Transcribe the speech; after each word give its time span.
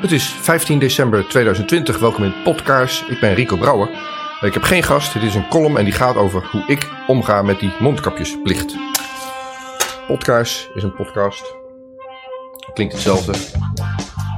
Het 0.00 0.12
is 0.12 0.24
15 0.24 0.78
december 0.78 1.28
2020. 1.28 1.98
Welkom 1.98 2.24
in 2.24 2.34
Podkaars. 2.44 3.04
Ik 3.08 3.20
ben 3.20 3.34
Rico 3.34 3.56
Brouwer. 3.56 3.88
Ik 4.40 4.54
heb 4.54 4.62
geen 4.62 4.82
gast. 4.82 5.12
Dit 5.12 5.22
is 5.22 5.34
een 5.34 5.48
column 5.48 5.76
en 5.76 5.84
die 5.84 5.92
gaat 5.92 6.16
over 6.16 6.48
hoe 6.50 6.64
ik 6.66 6.90
omga 7.06 7.42
met 7.42 7.60
die 7.60 7.72
mondkapjesplicht. 7.78 8.76
Podkaars 10.06 10.68
is 10.74 10.82
een 10.82 10.94
podcast. 10.94 11.54
Klinkt 12.74 12.92
hetzelfde. 12.92 13.32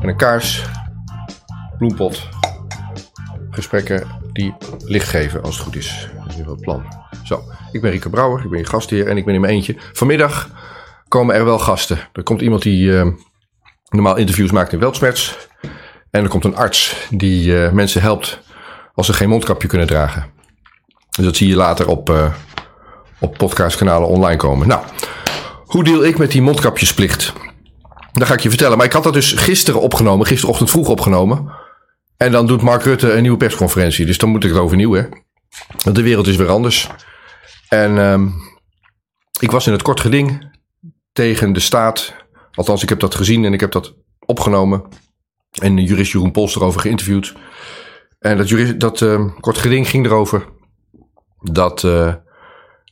En 0.00 0.08
een 0.08 0.16
kaars, 0.16 0.64
bloempot, 1.78 2.28
gesprekken 3.50 4.06
die 4.32 4.54
licht 4.84 5.08
geven 5.08 5.42
als 5.42 5.54
het 5.54 5.64
goed 5.64 5.76
is. 5.76 6.08
Dat 6.16 6.26
is 6.28 6.36
nu 6.36 6.44
wel 6.44 6.54
het 6.54 6.62
plan. 6.62 6.84
Zo, 7.24 7.42
ik 7.72 7.80
ben 7.80 7.90
Rico 7.90 8.10
Brouwer, 8.10 8.44
ik 8.44 8.50
ben 8.50 8.58
je 8.58 8.66
gastheer 8.66 9.06
en 9.08 9.16
ik 9.16 9.24
ben 9.24 9.34
in 9.34 9.40
mijn 9.40 9.52
eentje. 9.52 9.76
Vanmiddag 9.92 10.48
komen 11.08 11.34
er 11.34 11.44
wel 11.44 11.58
gasten. 11.58 11.98
Er 12.12 12.22
komt 12.22 12.40
iemand 12.40 12.62
die 12.62 12.84
uh, 12.84 13.06
normaal 13.90 14.16
interviews 14.16 14.50
maakt 14.50 14.72
in 14.72 14.78
Weltsmerts. 14.78 15.48
En 16.10 16.22
er 16.22 16.28
komt 16.28 16.44
een 16.44 16.56
arts 16.56 17.06
die 17.10 17.46
uh, 17.46 17.70
mensen 17.70 18.02
helpt 18.02 18.40
als 18.94 19.06
ze 19.06 19.12
geen 19.12 19.28
mondkapje 19.28 19.68
kunnen 19.68 19.86
dragen. 19.86 20.24
Dus 21.10 21.24
dat 21.24 21.36
zie 21.36 21.48
je 21.48 21.56
later 21.56 21.88
op, 21.88 22.10
uh, 22.10 22.32
op 23.18 23.38
podcastkanalen 23.38 24.08
online 24.08 24.36
komen. 24.36 24.68
Nou, 24.68 24.84
hoe 25.64 25.84
deel 25.84 26.04
ik 26.04 26.18
met 26.18 26.30
die 26.30 26.42
mondkapjesplicht? 26.42 27.32
Dat 28.12 28.26
ga 28.26 28.34
ik 28.34 28.40
je 28.40 28.48
vertellen. 28.48 28.76
Maar 28.76 28.86
ik 28.86 28.92
had 28.92 29.02
dat 29.02 29.12
dus 29.12 29.32
gisteren 29.32 29.80
opgenomen, 29.80 30.26
gisterochtend 30.26 30.70
vroeg 30.70 30.88
opgenomen. 30.88 31.52
En 32.16 32.32
dan 32.32 32.46
doet 32.46 32.62
Mark 32.62 32.82
Rutte 32.82 33.12
een 33.12 33.22
nieuwe 33.22 33.36
persconferentie. 33.36 34.06
Dus 34.06 34.18
dan 34.18 34.28
moet 34.28 34.44
ik 34.44 34.50
het 34.50 34.58
overnieuw, 34.58 34.92
hè. 34.92 35.02
Want 35.84 35.96
de 35.96 36.02
wereld 36.02 36.26
is 36.26 36.36
weer 36.36 36.48
anders. 36.48 36.88
En 37.68 37.98
um, 37.98 38.34
ik 39.40 39.50
was 39.50 39.66
in 39.66 39.72
het 39.72 39.82
kort 39.82 40.00
geding 40.00 40.58
tegen 41.12 41.52
de 41.52 41.60
staat. 41.60 42.14
Althans, 42.54 42.82
ik 42.82 42.88
heb 42.88 43.00
dat 43.00 43.14
gezien 43.14 43.44
en 43.44 43.52
ik 43.52 43.60
heb 43.60 43.72
dat 43.72 43.94
opgenomen. 44.26 44.82
En 45.50 45.76
jurist 45.76 46.12
Jeroen 46.12 46.30
Pols 46.30 46.56
erover 46.56 46.80
geïnterviewd. 46.80 47.34
En 48.18 48.36
dat, 48.36 48.48
jurist, 48.48 48.80
dat 48.80 49.00
uh, 49.00 49.28
kort 49.40 49.58
geding 49.58 49.88
ging 49.88 50.06
erover 50.06 50.44
dat, 51.40 51.82
uh, 51.82 52.14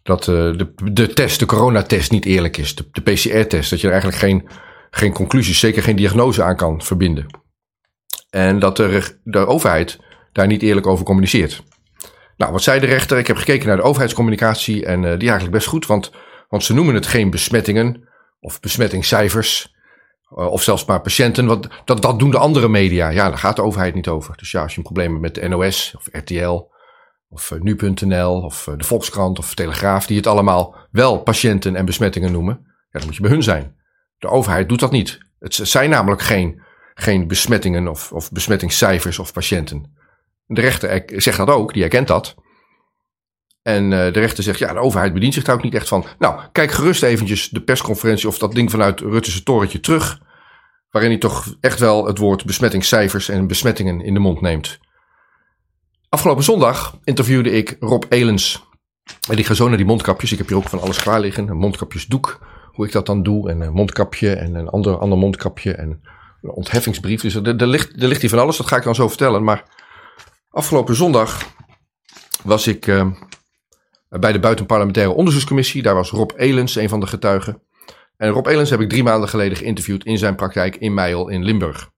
dat 0.02 0.26
uh, 0.26 0.36
de, 0.58 0.72
de 0.92 1.12
test, 1.12 1.38
de 1.38 1.46
coronatest, 1.46 2.10
niet 2.10 2.24
eerlijk 2.24 2.56
is. 2.56 2.74
De, 2.74 2.88
de 2.92 3.00
PCR-test, 3.00 3.70
dat 3.70 3.80
je 3.80 3.86
er 3.86 3.92
eigenlijk 3.92 4.22
geen, 4.22 4.48
geen 4.90 5.12
conclusies, 5.12 5.58
zeker 5.58 5.82
geen 5.82 5.96
diagnose 5.96 6.42
aan 6.42 6.56
kan 6.56 6.82
verbinden. 6.82 7.26
En 8.30 8.58
dat 8.58 8.76
de, 8.76 9.18
de 9.24 9.46
overheid 9.46 9.98
daar 10.32 10.46
niet 10.46 10.62
eerlijk 10.62 10.86
over 10.86 11.04
communiceert. 11.04 11.62
Nou, 12.36 12.52
wat 12.52 12.62
zei 12.62 12.80
de 12.80 12.86
rechter? 12.86 13.18
Ik 13.18 13.26
heb 13.26 13.36
gekeken 13.36 13.66
naar 13.66 13.76
de 13.76 13.82
overheidscommunicatie 13.82 14.84
en 14.84 15.02
uh, 15.02 15.10
die 15.10 15.28
eigenlijk 15.28 15.50
best 15.50 15.66
goed, 15.66 15.86
want, 15.86 16.10
want 16.48 16.64
ze 16.64 16.74
noemen 16.74 16.94
het 16.94 17.06
geen 17.06 17.30
besmettingen 17.30 18.07
of 18.40 18.60
besmettingscijfers. 18.60 19.76
Uh, 20.36 20.46
of 20.46 20.62
zelfs 20.62 20.84
maar 20.84 21.00
patiënten. 21.00 21.46
Want 21.46 21.68
dat, 21.84 22.02
dat 22.02 22.18
doen 22.18 22.30
de 22.30 22.38
andere 22.38 22.68
media. 22.68 23.08
Ja, 23.08 23.28
daar 23.28 23.38
gaat 23.38 23.56
de 23.56 23.62
overheid 23.62 23.94
niet 23.94 24.08
over. 24.08 24.36
Dus 24.36 24.50
ja, 24.50 24.62
als 24.62 24.72
je 24.72 24.78
een 24.78 24.84
probleem 24.84 25.10
hebt 25.10 25.22
met 25.22 25.34
de 25.34 25.48
NOS 25.48 25.94
of 25.96 26.08
RTL 26.12 26.70
of 27.28 27.50
uh, 27.50 27.60
nu.nl 27.60 28.40
of 28.40 28.66
uh, 28.66 28.76
de 28.76 28.84
Volkskrant 28.84 29.38
of 29.38 29.54
Telegraaf, 29.54 30.06
die 30.06 30.16
het 30.16 30.26
allemaal 30.26 30.76
wel 30.90 31.22
patiënten 31.22 31.76
en 31.76 31.84
besmettingen 31.84 32.32
noemen, 32.32 32.60
ja, 32.64 32.98
dan 32.98 33.04
moet 33.04 33.16
je 33.16 33.22
bij 33.22 33.30
hun 33.30 33.42
zijn. 33.42 33.76
De 34.18 34.28
overheid 34.28 34.68
doet 34.68 34.80
dat 34.80 34.90
niet. 34.90 35.18
Het 35.38 35.54
zijn 35.54 35.90
namelijk 35.90 36.22
geen, 36.22 36.62
geen 36.94 37.26
besmettingen 37.26 37.88
of, 37.88 38.12
of 38.12 38.32
besmettingscijfers 38.32 39.18
of 39.18 39.32
patiënten. 39.32 39.96
De 40.46 40.60
rechter 40.60 41.02
zegt 41.06 41.36
dat 41.36 41.48
ook, 41.48 41.72
die 41.72 41.82
erkent 41.82 42.08
dat. 42.08 42.34
En 43.68 43.84
uh, 43.84 43.90
de 43.90 44.20
rechter 44.20 44.44
zegt, 44.44 44.58
ja, 44.58 44.72
de 44.72 44.78
overheid 44.78 45.12
bedient 45.12 45.34
zich 45.34 45.44
daar 45.44 45.54
ook 45.54 45.62
niet 45.62 45.74
echt 45.74 45.88
van. 45.88 46.04
Nou, 46.18 46.40
kijk 46.52 46.70
gerust 46.70 47.02
eventjes 47.02 47.48
de 47.48 47.60
persconferentie 47.60 48.28
of 48.28 48.38
dat 48.38 48.54
ding 48.54 48.70
vanuit 48.70 49.00
Rutte's 49.00 49.42
torentje 49.42 49.80
terug. 49.80 50.20
Waarin 50.90 51.10
hij 51.10 51.20
toch 51.20 51.54
echt 51.60 51.78
wel 51.78 52.06
het 52.06 52.18
woord 52.18 52.44
besmettingscijfers 52.44 53.28
en 53.28 53.46
besmettingen 53.46 54.00
in 54.00 54.14
de 54.14 54.20
mond 54.20 54.40
neemt. 54.40 54.78
Afgelopen 56.08 56.44
zondag 56.44 56.98
interviewde 57.04 57.50
ik 57.50 57.76
Rob 57.80 58.04
Elens. 58.08 58.66
En 59.30 59.38
ik 59.38 59.46
ga 59.46 59.54
zo 59.54 59.68
naar 59.68 59.76
die 59.76 59.86
mondkapjes. 59.86 60.32
Ik 60.32 60.38
heb 60.38 60.48
hier 60.48 60.56
ook 60.56 60.68
van 60.68 60.80
alles 60.80 61.02
klaar 61.02 61.20
liggen. 61.20 61.48
Een 61.48 61.56
mondkapjesdoek, 61.56 62.46
hoe 62.72 62.86
ik 62.86 62.92
dat 62.92 63.06
dan 63.06 63.22
doe. 63.22 63.50
En 63.50 63.60
een 63.60 63.72
mondkapje 63.72 64.34
en 64.34 64.54
een 64.54 64.68
ander, 64.68 64.98
ander 64.98 65.18
mondkapje. 65.18 65.72
En 65.72 66.02
een 66.42 66.50
ontheffingsbrief. 66.50 67.20
Dus 67.20 67.34
er, 67.34 67.66
ligt, 67.66 68.02
er 68.02 68.08
ligt 68.08 68.20
hier 68.20 68.30
van 68.30 68.38
alles, 68.38 68.56
dat 68.56 68.66
ga 68.66 68.76
ik 68.76 68.84
dan 68.84 68.94
zo 68.94 69.08
vertellen. 69.08 69.44
Maar 69.44 69.64
afgelopen 70.50 70.94
zondag 70.94 71.42
was 72.42 72.66
ik 72.66 72.86
uh, 72.86 73.06
bij 74.08 74.32
de 74.32 74.40
Buitenparlementaire 74.40 75.12
Onderzoekscommissie. 75.12 75.82
Daar 75.82 75.94
was 75.94 76.10
Rob 76.10 76.30
Elens 76.36 76.74
een 76.74 76.88
van 76.88 77.00
de 77.00 77.06
getuigen. 77.06 77.62
En 78.16 78.30
Rob 78.30 78.46
Elens 78.46 78.70
heb 78.70 78.80
ik 78.80 78.88
drie 78.88 79.02
maanden 79.02 79.28
geleden 79.28 79.58
geïnterviewd 79.58 80.04
in 80.04 80.18
zijn 80.18 80.34
praktijk 80.34 80.76
in 80.76 80.94
Meijel 80.94 81.28
in 81.28 81.44
Limburg. 81.44 81.90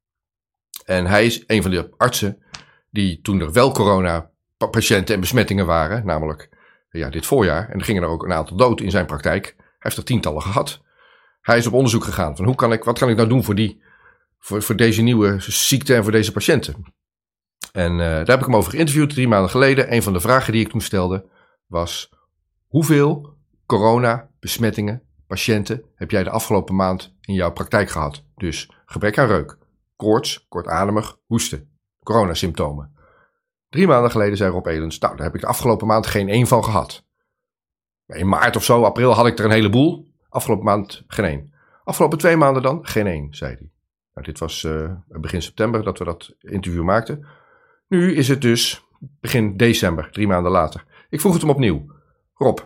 En 0.84 1.06
hij 1.06 1.26
is 1.26 1.44
een 1.46 1.62
van 1.62 1.70
de 1.70 1.90
artsen 1.96 2.42
die 2.90 3.20
toen 3.20 3.40
er 3.40 3.52
wel 3.52 3.72
corona-patiënten 3.72 5.14
en 5.14 5.20
besmettingen 5.20 5.66
waren, 5.66 6.06
namelijk 6.06 6.48
ja, 6.90 7.10
dit 7.10 7.26
voorjaar, 7.26 7.68
en 7.68 7.78
er 7.78 7.84
gingen 7.84 8.02
er 8.02 8.08
ook 8.08 8.22
een 8.22 8.32
aantal 8.32 8.56
dood 8.56 8.80
in 8.80 8.90
zijn 8.90 9.06
praktijk. 9.06 9.54
Hij 9.56 9.64
heeft 9.78 9.96
er 9.96 10.04
tientallen 10.04 10.42
gehad. 10.42 10.80
Hij 11.40 11.58
is 11.58 11.66
op 11.66 11.72
onderzoek 11.72 12.04
gegaan 12.04 12.36
van 12.36 12.44
hoe 12.44 12.54
kan 12.54 12.72
ik, 12.72 12.84
wat 12.84 12.98
kan 12.98 13.08
ik 13.08 13.16
nou 13.16 13.28
doen 13.28 13.44
voor, 13.44 13.54
die, 13.54 13.82
voor, 14.38 14.62
voor 14.62 14.76
deze 14.76 15.02
nieuwe 15.02 15.36
ziekte 15.38 15.94
en 15.94 16.02
voor 16.02 16.12
deze 16.12 16.32
patiënten. 16.32 16.94
En 17.72 17.92
uh, 17.92 17.98
daar 17.98 18.26
heb 18.26 18.38
ik 18.38 18.44
hem 18.44 18.56
over 18.56 18.70
geïnterviewd 18.70 19.10
drie 19.10 19.28
maanden 19.28 19.50
geleden. 19.50 19.92
Een 19.92 20.02
van 20.02 20.12
de 20.12 20.20
vragen 20.20 20.52
die 20.52 20.64
ik 20.64 20.70
toen 20.70 20.80
stelde 20.80 21.24
was: 21.70 22.12
hoeveel 22.66 23.36
corona-besmettingen, 23.66 25.02
patiënten 25.26 25.84
heb 25.94 26.10
jij 26.10 26.22
de 26.22 26.30
afgelopen 26.30 26.74
maand 26.74 27.14
in 27.20 27.34
jouw 27.34 27.52
praktijk 27.52 27.90
gehad? 27.90 28.24
Dus 28.36 28.70
gebrek 28.86 29.18
aan 29.18 29.26
reuk, 29.26 29.58
koorts, 29.96 30.46
kortademig, 30.48 31.18
hoesten, 31.26 31.70
coronasymptomen. 32.02 32.94
Drie 33.68 33.86
maanden 33.86 34.10
geleden 34.10 34.36
zei 34.36 34.50
Rob 34.50 34.66
Elens: 34.66 34.98
Nou, 34.98 35.16
daar 35.16 35.26
heb 35.26 35.34
ik 35.34 35.40
de 35.40 35.46
afgelopen 35.46 35.86
maand 35.86 36.06
geen 36.06 36.28
één 36.28 36.46
van 36.46 36.64
gehad. 36.64 37.04
In 38.06 38.28
maart 38.28 38.56
of 38.56 38.64
zo, 38.64 38.82
april 38.82 39.12
had 39.12 39.26
ik 39.26 39.38
er 39.38 39.44
een 39.44 39.50
heleboel. 39.50 40.08
Afgelopen 40.28 40.64
maand 40.64 41.04
geen 41.06 41.24
één. 41.24 41.54
Afgelopen 41.84 42.18
twee 42.18 42.36
maanden 42.36 42.62
dan 42.62 42.86
geen 42.86 43.06
één, 43.06 43.34
zei 43.34 43.54
hij. 43.54 43.70
Nou, 44.14 44.26
dit 44.26 44.38
was 44.38 44.62
uh, 44.62 44.92
begin 45.06 45.42
september 45.42 45.82
dat 45.82 45.98
we 45.98 46.04
dat 46.04 46.34
interview 46.38 46.82
maakten. 46.82 47.26
Nu 47.88 48.14
is 48.14 48.28
het 48.28 48.40
dus 48.40 48.84
begin 48.98 49.56
december, 49.56 50.10
drie 50.10 50.26
maanden 50.26 50.52
later. 50.52 50.84
Ik 51.10 51.20
vroeg 51.20 51.32
het 51.32 51.42
hem 51.42 51.50
opnieuw. 51.50 51.86
Rob, 52.34 52.58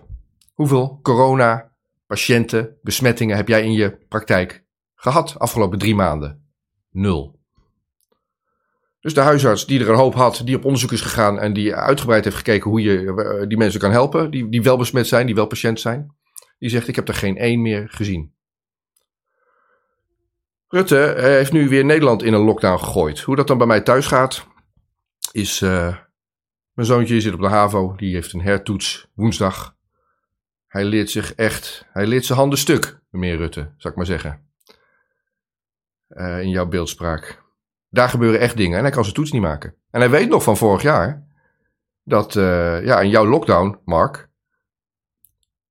hoeveel 0.52 0.98
corona, 1.02 1.72
patiënten, 2.06 2.78
besmettingen 2.82 3.36
heb 3.36 3.48
jij 3.48 3.62
in 3.62 3.72
je 3.72 3.98
praktijk 4.08 4.64
gehad 4.94 5.38
afgelopen 5.38 5.78
drie 5.78 5.94
maanden? 5.94 6.48
Nul. 6.90 7.42
Dus 9.00 9.14
de 9.14 9.20
huisarts 9.20 9.66
die 9.66 9.80
er 9.80 9.88
een 9.88 9.96
hoop 9.96 10.14
had, 10.14 10.42
die 10.44 10.56
op 10.56 10.64
onderzoek 10.64 10.92
is 10.92 11.00
gegaan 11.00 11.38
en 11.38 11.52
die 11.52 11.74
uitgebreid 11.74 12.24
heeft 12.24 12.36
gekeken 12.36 12.70
hoe 12.70 12.82
je 12.82 13.44
die 13.48 13.58
mensen 13.58 13.80
kan 13.80 13.90
helpen, 13.90 14.30
die, 14.30 14.48
die 14.48 14.62
wel 14.62 14.76
besmet 14.76 15.06
zijn, 15.06 15.26
die 15.26 15.34
wel 15.34 15.46
patiënt 15.46 15.80
zijn, 15.80 16.14
die 16.58 16.70
zegt: 16.70 16.88
Ik 16.88 16.96
heb 16.96 17.08
er 17.08 17.14
geen 17.14 17.36
één 17.36 17.62
meer 17.62 17.88
gezien. 17.88 18.32
Rutte 20.68 21.14
heeft 21.16 21.52
nu 21.52 21.68
weer 21.68 21.84
Nederland 21.84 22.22
in 22.22 22.32
een 22.32 22.40
lockdown 22.40 22.78
gegooid. 22.78 23.20
Hoe 23.20 23.36
dat 23.36 23.46
dan 23.46 23.58
bij 23.58 23.66
mij 23.66 23.80
thuis 23.80 24.06
gaat, 24.06 24.46
is. 25.32 25.60
Uh, 25.60 25.96
mijn 26.74 26.86
zoontje 26.86 27.20
zit 27.20 27.34
op 27.34 27.40
de 27.40 27.48
HAVO, 27.48 27.94
die 27.96 28.14
heeft 28.14 28.32
een 28.32 28.40
hertoets 28.40 29.10
woensdag. 29.14 29.76
Hij 30.66 30.84
leert 30.84 31.10
zich 31.10 31.34
echt, 31.34 31.86
hij 31.92 32.06
leert 32.06 32.24
zijn 32.24 32.38
handen 32.38 32.58
stuk, 32.58 33.00
meneer 33.10 33.36
Rutte, 33.36 33.60
zou 33.76 33.92
ik 33.92 33.96
maar 33.96 34.06
zeggen. 34.06 34.48
Uh, 36.08 36.40
in 36.40 36.48
jouw 36.48 36.66
beeldspraak. 36.66 37.42
Daar 37.88 38.08
gebeuren 38.08 38.40
echt 38.40 38.56
dingen 38.56 38.76
en 38.76 38.84
hij 38.84 38.92
kan 38.92 39.02
zijn 39.02 39.14
toets 39.14 39.32
niet 39.32 39.42
maken. 39.42 39.74
En 39.90 40.00
hij 40.00 40.10
weet 40.10 40.28
nog 40.28 40.42
van 40.42 40.56
vorig 40.56 40.82
jaar 40.82 41.26
dat, 42.02 42.34
uh, 42.34 42.84
ja, 42.84 43.00
in 43.00 43.08
jouw 43.08 43.26
lockdown, 43.26 43.78
Mark, 43.84 44.28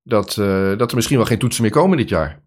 dat, 0.02 0.38
uh, 0.38 0.78
dat 0.78 0.90
er 0.90 0.96
misschien 0.96 1.18
wel 1.18 1.26
geen 1.26 1.40
toetsen 1.40 1.64
meer 1.64 1.72
komen 1.72 1.98
dit 1.98 2.10
jaar. 2.10 2.42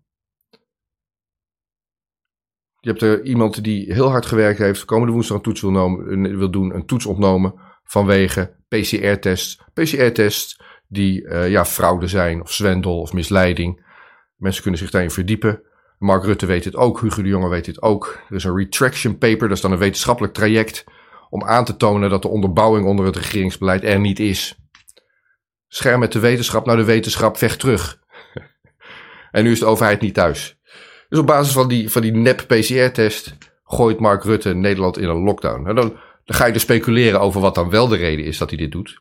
Je 2.81 2.89
hebt 2.89 3.03
er 3.03 3.23
iemand 3.25 3.65
die 3.65 3.93
heel 3.93 4.11
hard 4.11 4.27
gewerkt 4.27 4.59
heeft, 4.59 4.85
komende 4.85 5.13
woensdag 5.13 5.37
een 5.37 5.43
toets 5.43 5.61
wil, 5.61 5.71
nomen, 5.71 6.39
wil 6.39 6.51
doen, 6.51 6.75
een 6.75 6.87
toets 6.87 7.07
ontnomen 7.07 7.66
vanwege 7.87 8.55
PCR-tests. 8.69 9.61
PCR-tests 9.73 10.61
die 10.89 11.23
uh, 11.23 11.51
ja, 11.51 11.65
fraude 11.65 12.07
zijn, 12.07 12.43
of 12.43 12.53
zwendel, 12.53 13.01
of 13.01 13.13
misleiding. 13.13 13.85
Mensen 14.37 14.63
kunnen 14.63 14.81
zich 14.81 14.91
daarin 14.91 15.11
verdiepen. 15.11 15.63
Mark 15.99 16.25
Rutte 16.25 16.47
weet 16.47 16.65
dit 16.65 16.77
ook, 16.77 17.01
Hugo 17.01 17.23
de 17.23 17.29
Jonge 17.29 17.49
weet 17.49 17.65
dit 17.65 17.83
ook. 17.83 18.21
Er 18.29 18.37
is 18.37 18.45
een 18.45 18.57
retraction 18.57 19.19
paper, 19.19 19.49
dat 19.49 19.57
is 19.57 19.63
dan 19.63 19.73
een 19.73 19.79
wetenschappelijk 19.79 20.35
traject 20.35 20.85
om 21.31 21.45
aan 21.45 21.65
te 21.65 21.77
tonen 21.77 22.11
dat 22.11 22.23
de 22.23 22.29
onderbouwing 22.29 22.87
onder 22.87 23.07
het 23.07 23.17
regeringsbeleid 23.17 23.85
er 23.85 24.01
niet 24.01 24.19
is. 24.19 24.59
Scherm 25.69 26.01
met 26.01 26.13
de 26.13 26.19
wetenschap, 26.19 26.67
nou 26.67 26.79
de 26.79 26.85
wetenschap 26.85 27.37
vecht 27.37 27.61
terug. 27.61 28.01
en 29.31 29.45
nu 29.45 29.51
is 29.51 29.59
de 29.59 29.67
overheid 29.67 30.01
niet 30.01 30.15
thuis. 30.15 30.59
Dus 31.09 31.19
op 31.19 31.27
basis 31.27 31.53
van 31.53 31.69
die, 31.69 31.91
van 31.91 32.03
die 32.03 32.13
nep-PCR-test 32.13 33.37
gooit 33.65 34.01
Mark 34.01 34.25
Rutte 34.25 34.55
Nederland 34.55 34.99
in 34.99 35.09
een 35.09 35.23
lockdown. 35.23 35.63
Nou, 35.63 35.75
dan, 35.75 35.97
dan 36.27 36.37
ga 36.37 36.47
je 36.47 36.53
dus 36.53 36.63
speculeren 36.63 37.21
over 37.21 37.41
wat 37.41 37.55
dan 37.55 37.71
wel 37.71 37.89
de 37.89 37.97
reden 37.97 38.25
is 38.25 38.39
dat 38.39 38.49
hij 38.49 38.59
dit 38.59 38.73
doet. 38.73 39.01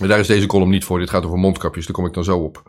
En 0.00 0.08
daar 0.08 0.18
is 0.18 0.26
deze 0.26 0.46
column 0.46 0.70
niet 0.70 0.84
voor. 0.84 0.98
Dit 0.98 1.10
gaat 1.10 1.24
over 1.24 1.38
mondkapjes, 1.38 1.86
daar 1.86 1.94
kom 1.94 2.06
ik 2.06 2.12
dan 2.12 2.24
zo 2.24 2.38
op. 2.38 2.62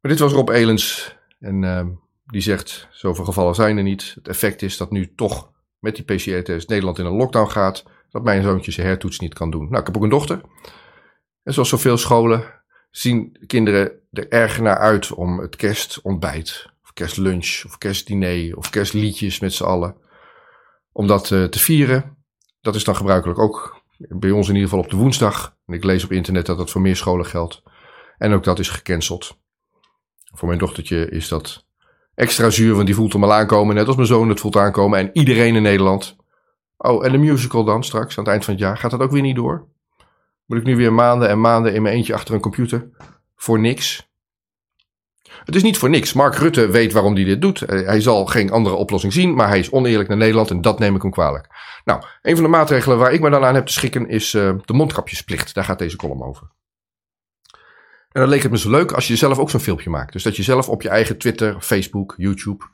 Maar 0.00 0.10
dit 0.10 0.18
was 0.18 0.32
Rob 0.32 0.48
Elens. 0.48 1.16
En 1.38 1.62
uh, 1.62 1.86
die 2.24 2.40
zegt, 2.40 2.88
zoveel 2.90 3.24
gevallen 3.24 3.54
zijn 3.54 3.76
er 3.76 3.82
niet. 3.82 4.12
Het 4.14 4.28
effect 4.28 4.62
is 4.62 4.76
dat 4.76 4.90
nu 4.90 5.14
toch 5.14 5.50
met 5.78 5.96
die 5.96 6.04
PCR-test 6.04 6.68
Nederland 6.68 6.98
in 6.98 7.04
een 7.04 7.16
lockdown 7.16 7.50
gaat, 7.50 7.84
dat 8.10 8.22
mijn 8.22 8.42
zoontje 8.42 8.72
zijn 8.72 8.86
hertoets 8.86 9.18
niet 9.18 9.34
kan 9.34 9.50
doen. 9.50 9.68
Nou, 9.68 9.80
ik 9.80 9.86
heb 9.86 9.96
ook 9.96 10.02
een 10.02 10.08
dochter. 10.08 10.40
En 11.42 11.52
zoals 11.52 11.68
zoveel 11.68 11.96
scholen 11.96 12.44
zien 12.90 13.44
kinderen 13.46 13.92
er 14.12 14.28
erg 14.28 14.60
naar 14.60 14.78
uit 14.78 15.12
om 15.12 15.38
het 15.38 15.56
kerstontbijt, 15.56 16.66
of 16.82 16.92
kerstlunch, 16.92 17.62
of 17.66 17.78
kerstdiner, 17.78 18.56
of 18.56 18.70
kerstliedjes 18.70 19.40
met 19.40 19.52
z'n 19.52 19.64
allen, 19.64 19.96
om 20.92 21.06
dat 21.06 21.30
uh, 21.30 21.44
te 21.44 21.58
vieren. 21.58 22.19
Dat 22.60 22.74
is 22.74 22.84
dan 22.84 22.96
gebruikelijk 22.96 23.38
ook 23.38 23.82
bij 23.96 24.30
ons 24.30 24.48
in 24.48 24.54
ieder 24.54 24.68
geval 24.68 24.84
op 24.84 24.90
de 24.90 24.96
woensdag. 24.96 25.56
En 25.66 25.74
ik 25.74 25.84
lees 25.84 26.04
op 26.04 26.12
internet 26.12 26.46
dat 26.46 26.58
dat 26.58 26.70
voor 26.70 26.80
meer 26.80 26.96
scholen 26.96 27.26
geldt. 27.26 27.62
En 28.18 28.32
ook 28.32 28.44
dat 28.44 28.58
is 28.58 28.68
gecanceld. 28.68 29.38
Voor 30.34 30.48
mijn 30.48 30.60
dochtertje 30.60 31.10
is 31.10 31.28
dat 31.28 31.64
extra 32.14 32.50
zuur, 32.50 32.74
want 32.74 32.86
die 32.86 32.94
voelt 32.94 33.12
hem 33.12 33.24
al 33.24 33.32
aankomen. 33.32 33.74
Net 33.74 33.86
als 33.86 33.96
mijn 33.96 34.08
zoon 34.08 34.28
het 34.28 34.40
voelt 34.40 34.56
aankomen. 34.56 34.98
En 34.98 35.10
iedereen 35.12 35.56
in 35.56 35.62
Nederland. 35.62 36.16
Oh, 36.76 37.04
en 37.04 37.12
de 37.12 37.18
musical 37.18 37.64
dan 37.64 37.84
straks, 37.84 38.18
aan 38.18 38.24
het 38.24 38.32
eind 38.32 38.44
van 38.44 38.54
het 38.54 38.62
jaar. 38.62 38.78
Gaat 38.78 38.90
dat 38.90 39.00
ook 39.00 39.10
weer 39.10 39.22
niet 39.22 39.36
door? 39.36 39.68
Moet 40.46 40.58
ik 40.58 40.64
nu 40.64 40.76
weer 40.76 40.92
maanden 40.92 41.28
en 41.28 41.40
maanden 41.40 41.74
in 41.74 41.82
mijn 41.82 41.94
eentje 41.94 42.14
achter 42.14 42.34
een 42.34 42.40
computer? 42.40 42.88
Voor 43.36 43.60
niks? 43.60 44.09
Het 45.44 45.54
is 45.54 45.62
niet 45.62 45.78
voor 45.78 45.90
niks. 45.90 46.12
Mark 46.12 46.34
Rutte 46.34 46.70
weet 46.70 46.92
waarom 46.92 47.14
hij 47.14 47.24
dit 47.24 47.40
doet. 47.40 47.60
Hij 47.60 48.00
zal 48.00 48.26
geen 48.26 48.50
andere 48.50 48.74
oplossing 48.74 49.12
zien, 49.12 49.34
maar 49.34 49.48
hij 49.48 49.58
is 49.58 49.70
oneerlijk 49.70 50.08
naar 50.08 50.18
Nederland 50.18 50.50
en 50.50 50.60
dat 50.60 50.78
neem 50.78 50.94
ik 50.94 51.02
hem 51.02 51.10
kwalijk. 51.10 51.46
Nou, 51.84 52.02
een 52.22 52.34
van 52.34 52.44
de 52.44 52.50
maatregelen 52.50 52.98
waar 52.98 53.12
ik 53.12 53.20
me 53.20 53.30
dan 53.30 53.44
aan 53.44 53.54
heb 53.54 53.66
te 53.66 53.72
schikken 53.72 54.08
is 54.08 54.34
uh, 54.34 54.54
de 54.64 54.72
mondkapjesplicht. 54.72 55.54
Daar 55.54 55.64
gaat 55.64 55.78
deze 55.78 55.96
column 55.96 56.22
over. 56.22 56.50
En 58.12 58.20
dan 58.20 58.28
leek 58.28 58.42
het 58.42 58.50
me 58.50 58.58
zo 58.58 58.70
leuk 58.70 58.92
als 58.92 59.08
je 59.08 59.16
zelf 59.16 59.38
ook 59.38 59.50
zo'n 59.50 59.60
filmpje 59.60 59.90
maakt. 59.90 60.12
Dus 60.12 60.22
dat 60.22 60.36
je 60.36 60.42
zelf 60.42 60.68
op 60.68 60.82
je 60.82 60.88
eigen 60.88 61.18
Twitter, 61.18 61.60
Facebook, 61.60 62.14
YouTube 62.16 62.64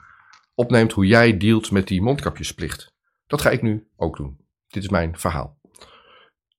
opneemt 0.54 0.92
hoe 0.92 1.06
jij 1.06 1.36
dealt 1.36 1.70
met 1.70 1.88
die 1.88 2.02
mondkapjesplicht. 2.02 2.94
Dat 3.26 3.40
ga 3.40 3.50
ik 3.50 3.62
nu 3.62 3.88
ook 3.96 4.16
doen. 4.16 4.40
Dit 4.68 4.82
is 4.82 4.88
mijn 4.88 5.18
verhaal. 5.18 5.58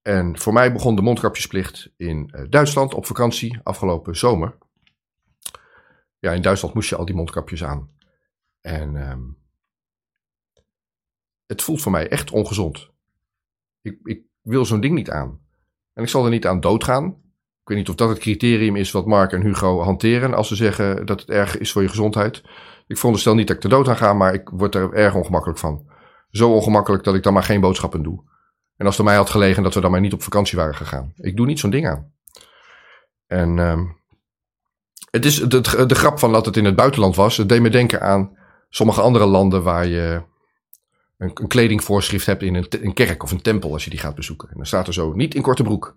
En 0.02 0.40
voor 0.40 0.54
mij 0.54 0.74
begon 0.74 0.96
de 0.96 1.02
mondkapjesplicht 1.02 1.94
in 1.98 2.34
uh, 2.36 2.42
Duitsland 2.50 2.94
op 2.94 3.06
vakantie 3.06 3.60
afgelopen 3.64 4.18
zomer. 4.18 4.58
Ja, 6.20 6.32
in 6.32 6.42
Duitsland 6.42 6.76
moest 6.76 6.90
je 6.90 6.96
al 6.96 7.06
die 7.06 7.16
mondkapjes 7.16 7.64
aan. 7.64 7.90
En 8.62 8.96
um, 8.96 9.38
het 11.46 11.62
voelt 11.62 11.82
voor 11.82 11.92
mij 11.92 12.10
echt 12.10 12.32
ongezond. 12.32 12.90
Ik, 13.82 14.00
ik 14.04 14.22
wil 14.42 14.66
zo'n 14.66 14.80
ding 14.80 14.94
niet 14.94 15.10
aan. 15.10 15.40
En 15.94 16.04
ik 16.04 16.10
zal 16.10 16.24
er 16.24 16.30
niet 16.30 16.48
aan 16.48 16.60
doodgaan. 16.60 17.06
Ik 17.62 17.74
weet 17.74 17.78
niet 17.78 17.90
of 17.90 17.96
dat 17.96 18.10
het 18.10 18.20
criterium 18.20 18.76
is 18.76 18.92
wat 18.92 19.06
Mark 19.06 19.32
en 19.32 19.42
Hugo 19.42 19.82
hanteren 19.82 20.34
als 20.34 20.48
ze 20.48 20.56
zeggen 20.56 21.06
dat 21.06 21.20
het 21.20 21.30
erg 21.30 21.58
is 21.58 21.72
voor 21.72 21.82
je 21.82 21.90
gezondheid. 21.90 22.44
Ik 22.88 22.96
veronderstel 22.96 23.36
niet 23.36 23.48
dat 23.48 23.56
ik 23.56 23.64
er 23.64 23.70
dood 23.70 23.88
aan 23.88 23.98
ga, 23.98 24.14
maar 24.14 24.34
ik 24.34 24.50
word 24.50 24.76
er 24.76 24.94
erg 24.94 25.16
ongemakkelijk 25.16 25.60
van. 25.60 25.90
Zo 26.30 26.54
ongemakkelijk 26.54 27.04
dat 27.04 27.16
ik 27.16 27.24
dan 27.24 27.34
maar 27.34 27.44
geen 27.44 27.62
boodschappen 27.62 28.04
doe. 28.04 28.24
En 28.76 28.86
als 28.86 28.98
het 28.98 29.06
mij 29.06 29.16
had 29.16 29.30
gelegen 29.30 29.64
dat 29.64 29.74
we 29.74 29.82
dan 29.82 29.92
maar 29.92 30.02
niet 30.02 30.14
op 30.14 30.22
vakantie 30.22 30.58
waren 30.58 30.76
gegaan. 30.76 31.12
Ik 31.16 31.36
doe 31.36 31.46
niet 31.46 31.60
zo'n 31.60 31.70
ding 31.70 31.88
aan. 31.88 32.14
En 33.26 33.58
um, 33.58 33.98
het 35.18 35.26
is 35.26 35.36
de, 35.36 35.86
de 35.86 35.96
grap 35.96 36.20
van 36.20 36.32
dat 36.32 36.46
het 36.46 36.58
in 36.58 36.66
het 36.66 36.76
buitenland 36.76 37.16
was. 37.16 37.38
Het 37.38 37.50
deed 37.50 37.62
me 37.62 37.70
denken 37.70 38.02
aan 38.02 38.38
sommige 38.70 39.02
andere 39.02 39.26
landen 39.26 39.64
waar 39.64 39.86
je 39.86 40.22
een, 41.18 41.34
kledingvoorschrift 41.48 42.26
hebt 42.26 42.44
in 42.44 42.56
een, 42.56 42.66
een, 42.70 42.94
kerk 42.94 43.24
of 43.24 43.32
een 43.32 43.42
tempel 43.42 43.74
als 43.74 43.84
je 43.84 43.90
die 43.90 44.00
gaat 44.00 44.16
bezoeken. 44.16 44.50
En 44.50 44.56
dan 44.56 44.66
staat 44.66 44.88
er 44.88 44.94
zo 44.94 45.14
niet 45.14 45.36
in 45.36 45.42
korte 45.42 45.64
broek. 45.64 45.96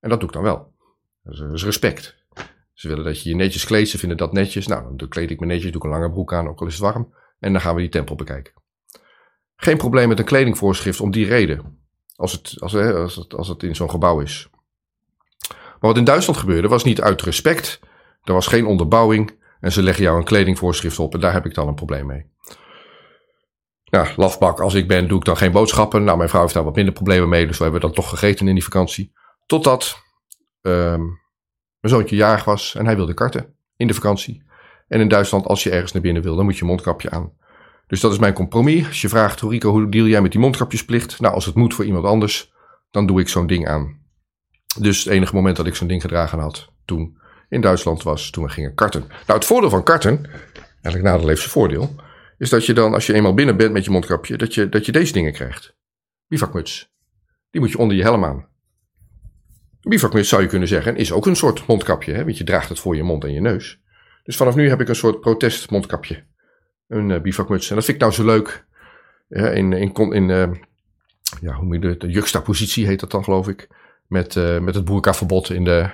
En 0.00 0.08
dat 0.08 0.20
doe 0.20 0.28
ik 0.28 0.34
dan 0.34 0.42
wel. 0.42 0.72
Dat 1.22 1.32
is, 1.32 1.38
dat 1.38 1.52
is 1.52 1.64
respect. 1.64 2.16
Ze 2.72 2.88
willen 2.88 3.04
dat 3.04 3.22
je 3.22 3.28
je 3.28 3.34
netjes 3.34 3.64
kleedt, 3.64 3.88
ze 3.88 3.98
vinden 3.98 4.16
dat 4.16 4.32
netjes. 4.32 4.66
Nou, 4.66 4.96
dan 4.96 5.08
kleed 5.08 5.30
ik 5.30 5.40
me 5.40 5.46
netjes, 5.46 5.72
doe 5.72 5.80
ik 5.80 5.84
een 5.84 5.98
lange 5.98 6.10
broek 6.10 6.32
aan, 6.32 6.48
ook 6.48 6.60
al 6.60 6.66
is 6.66 6.72
het 6.72 6.82
warm. 6.82 7.14
En 7.38 7.52
dan 7.52 7.60
gaan 7.60 7.74
we 7.74 7.80
die 7.80 7.90
tempel 7.90 8.14
bekijken. 8.14 8.52
Geen 9.56 9.76
probleem 9.76 10.08
met 10.08 10.18
een 10.18 10.24
kledingvoorschrift 10.24 11.00
om 11.00 11.10
die 11.10 11.26
reden. 11.26 11.78
Als 12.14 12.32
het, 12.32 12.54
als, 12.58 12.74
als 12.74 13.16
het, 13.16 13.34
als 13.34 13.48
het 13.48 13.62
in 13.62 13.74
zo'n 13.74 13.90
gebouw 13.90 14.20
is. 14.20 14.48
Maar 15.48 15.90
wat 15.90 15.96
in 15.96 16.04
Duitsland 16.04 16.38
gebeurde 16.40 16.68
was 16.68 16.84
niet 16.84 17.00
uit 17.00 17.22
respect. 17.22 17.80
Er 18.28 18.34
was 18.34 18.46
geen 18.46 18.66
onderbouwing. 18.66 19.36
En 19.60 19.72
ze 19.72 19.82
leggen 19.82 20.04
jou 20.04 20.18
een 20.18 20.24
kledingvoorschrift 20.24 20.98
op. 20.98 21.14
En 21.14 21.20
daar 21.20 21.32
heb 21.32 21.46
ik 21.46 21.54
dan 21.54 21.68
een 21.68 21.74
probleem 21.74 22.06
mee. 22.06 22.26
Nou, 23.84 24.08
lafbak 24.16 24.60
als 24.60 24.74
ik 24.74 24.88
ben, 24.88 25.08
doe 25.08 25.18
ik 25.18 25.24
dan 25.24 25.36
geen 25.36 25.52
boodschappen. 25.52 26.04
Nou, 26.04 26.16
mijn 26.16 26.28
vrouw 26.28 26.42
heeft 26.42 26.54
daar 26.54 26.64
wat 26.64 26.74
minder 26.74 26.94
problemen 26.94 27.28
mee. 27.28 27.46
Dus 27.46 27.56
we 27.56 27.62
hebben 27.62 27.80
dan 27.80 27.92
toch 27.92 28.08
gegeten 28.08 28.48
in 28.48 28.54
die 28.54 28.64
vakantie. 28.64 29.12
Totdat 29.46 30.02
um, 30.60 31.20
mijn 31.80 31.94
zoontje 31.94 32.16
jarig 32.16 32.44
was 32.44 32.74
en 32.74 32.84
hij 32.84 32.96
wilde 32.96 33.14
karten 33.14 33.54
in 33.76 33.86
de 33.86 33.94
vakantie. 33.94 34.46
En 34.88 35.00
in 35.00 35.08
Duitsland, 35.08 35.46
als 35.46 35.62
je 35.62 35.70
ergens 35.70 35.92
naar 35.92 36.02
binnen 36.02 36.22
wil, 36.22 36.36
dan 36.36 36.44
moet 36.44 36.58
je 36.58 36.64
mondkapje 36.64 37.10
aan. 37.10 37.32
Dus 37.86 38.00
dat 38.00 38.12
is 38.12 38.18
mijn 38.18 38.32
compromis. 38.32 38.86
Als 38.86 39.00
je 39.00 39.08
vraagt, 39.08 39.40
Rico, 39.40 39.70
hoe 39.70 39.88
deal 39.88 40.06
jij 40.06 40.22
met 40.22 40.32
die 40.32 40.40
mondkapjesplicht? 40.40 41.20
Nou, 41.20 41.34
als 41.34 41.46
het 41.46 41.54
moet 41.54 41.74
voor 41.74 41.84
iemand 41.84 42.04
anders, 42.04 42.52
dan 42.90 43.06
doe 43.06 43.20
ik 43.20 43.28
zo'n 43.28 43.46
ding 43.46 43.68
aan. 43.68 44.00
Dus 44.78 45.04
het 45.04 45.12
enige 45.12 45.34
moment 45.34 45.56
dat 45.56 45.66
ik 45.66 45.74
zo'n 45.74 45.88
ding 45.88 46.00
gedragen 46.00 46.38
had 46.38 46.72
toen 46.84 47.18
in 47.48 47.60
Duitsland 47.60 48.02
was, 48.02 48.30
toen 48.30 48.44
we 48.44 48.50
gingen 48.50 48.74
karten. 48.74 49.00
Nou, 49.00 49.38
het 49.38 49.44
voordeel 49.44 49.70
van 49.70 49.82
karten, 49.82 50.30
eigenlijk 50.82 51.04
nadeel 51.04 51.28
heeft 51.28 51.42
voordeel, 51.42 51.94
is 52.38 52.50
dat 52.50 52.66
je 52.66 52.72
dan, 52.72 52.94
als 52.94 53.06
je 53.06 53.12
eenmaal 53.12 53.34
binnen 53.34 53.56
bent 53.56 53.72
met 53.72 53.84
je 53.84 53.90
mondkapje, 53.90 54.36
dat 54.36 54.54
je, 54.54 54.68
dat 54.68 54.86
je 54.86 54.92
deze 54.92 55.12
dingen 55.12 55.32
krijgt. 55.32 55.76
Bivakmuts. 56.26 56.92
Die 57.50 57.60
moet 57.60 57.70
je 57.70 57.78
onder 57.78 57.96
je 57.96 58.02
helm 58.02 58.24
aan. 58.24 58.48
Bivakmuts 59.80 60.28
zou 60.28 60.42
je 60.42 60.48
kunnen 60.48 60.68
zeggen, 60.68 60.96
is 60.96 61.12
ook 61.12 61.26
een 61.26 61.36
soort 61.36 61.66
mondkapje, 61.66 62.12
hè? 62.12 62.24
want 62.24 62.38
je 62.38 62.44
draagt 62.44 62.68
het 62.68 62.80
voor 62.80 62.96
je 62.96 63.02
mond 63.02 63.24
en 63.24 63.32
je 63.32 63.40
neus. 63.40 63.80
Dus 64.24 64.36
vanaf 64.36 64.54
nu 64.54 64.68
heb 64.68 64.80
ik 64.80 64.88
een 64.88 64.96
soort 64.96 65.20
protestmondkapje. 65.20 66.24
Een 66.88 67.10
uh, 67.10 67.20
bivakmuts. 67.20 67.68
En 67.68 67.74
dat 67.74 67.84
vind 67.84 67.96
ik 67.96 68.02
nou 68.02 68.14
zo 68.14 68.24
leuk. 68.24 68.66
Ja, 69.28 69.50
in 69.50 69.72
in, 69.72 70.12
in 70.12 70.28
uh, 70.28 70.50
ja, 71.40 71.52
hoe 71.54 71.64
moet 71.64 71.74
je 71.74 71.80
de, 71.80 71.96
de 71.96 72.08
juxtapositie 72.08 72.86
heet 72.86 73.00
dat 73.00 73.10
dan, 73.10 73.24
geloof 73.24 73.48
ik. 73.48 73.68
Met, 74.06 74.34
uh, 74.34 74.58
met 74.58 74.74
het 74.74 74.84
boerkaverbod 74.84 75.50
in, 75.50 75.64
de, 75.64 75.90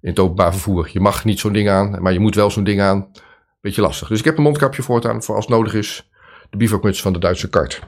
in 0.00 0.08
het 0.08 0.18
openbaar 0.18 0.52
vervoer. 0.52 0.90
Je 0.92 1.00
mag 1.00 1.24
niet 1.24 1.38
zo'n 1.38 1.52
ding 1.52 1.68
aan, 1.68 2.02
maar 2.02 2.12
je 2.12 2.20
moet 2.20 2.34
wel 2.34 2.50
zo'n 2.50 2.64
ding 2.64 2.80
aan. 2.80 3.10
Beetje 3.60 3.80
lastig. 3.80 4.08
Dus 4.08 4.18
ik 4.18 4.24
heb 4.24 4.36
een 4.36 4.42
mondkapje 4.42 4.82
voortaan 4.82 5.22
voor 5.22 5.34
als 5.36 5.48
nodig 5.48 5.74
is. 5.74 6.10
De 6.50 6.56
bivakmuts 6.56 7.02
van 7.02 7.12
de 7.12 7.18
Duitse 7.18 7.48
kart. 7.48 7.80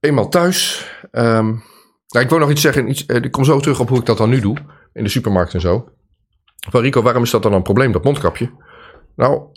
Eenmaal 0.00 0.28
thuis. 0.28 0.86
Um, 1.12 1.62
nou, 2.08 2.24
ik 2.24 2.30
wil 2.30 2.38
nog 2.38 2.50
iets 2.50 2.60
zeggen. 2.60 2.88
Iets, 2.88 3.06
ik 3.06 3.30
kom 3.30 3.44
zo 3.44 3.60
terug 3.60 3.80
op 3.80 3.88
hoe 3.88 3.98
ik 3.98 4.06
dat 4.06 4.18
dan 4.18 4.28
nu 4.28 4.40
doe. 4.40 4.56
In 4.92 5.04
de 5.04 5.10
supermarkt 5.10 5.54
en 5.54 5.60
zo. 5.60 5.88
Van 6.70 6.80
Rico, 6.80 7.02
waarom 7.02 7.22
is 7.22 7.30
dat 7.30 7.42
dan 7.42 7.52
een 7.52 7.62
probleem, 7.62 7.92
dat 7.92 8.04
mondkapje? 8.04 8.50
Nou, 9.16 9.48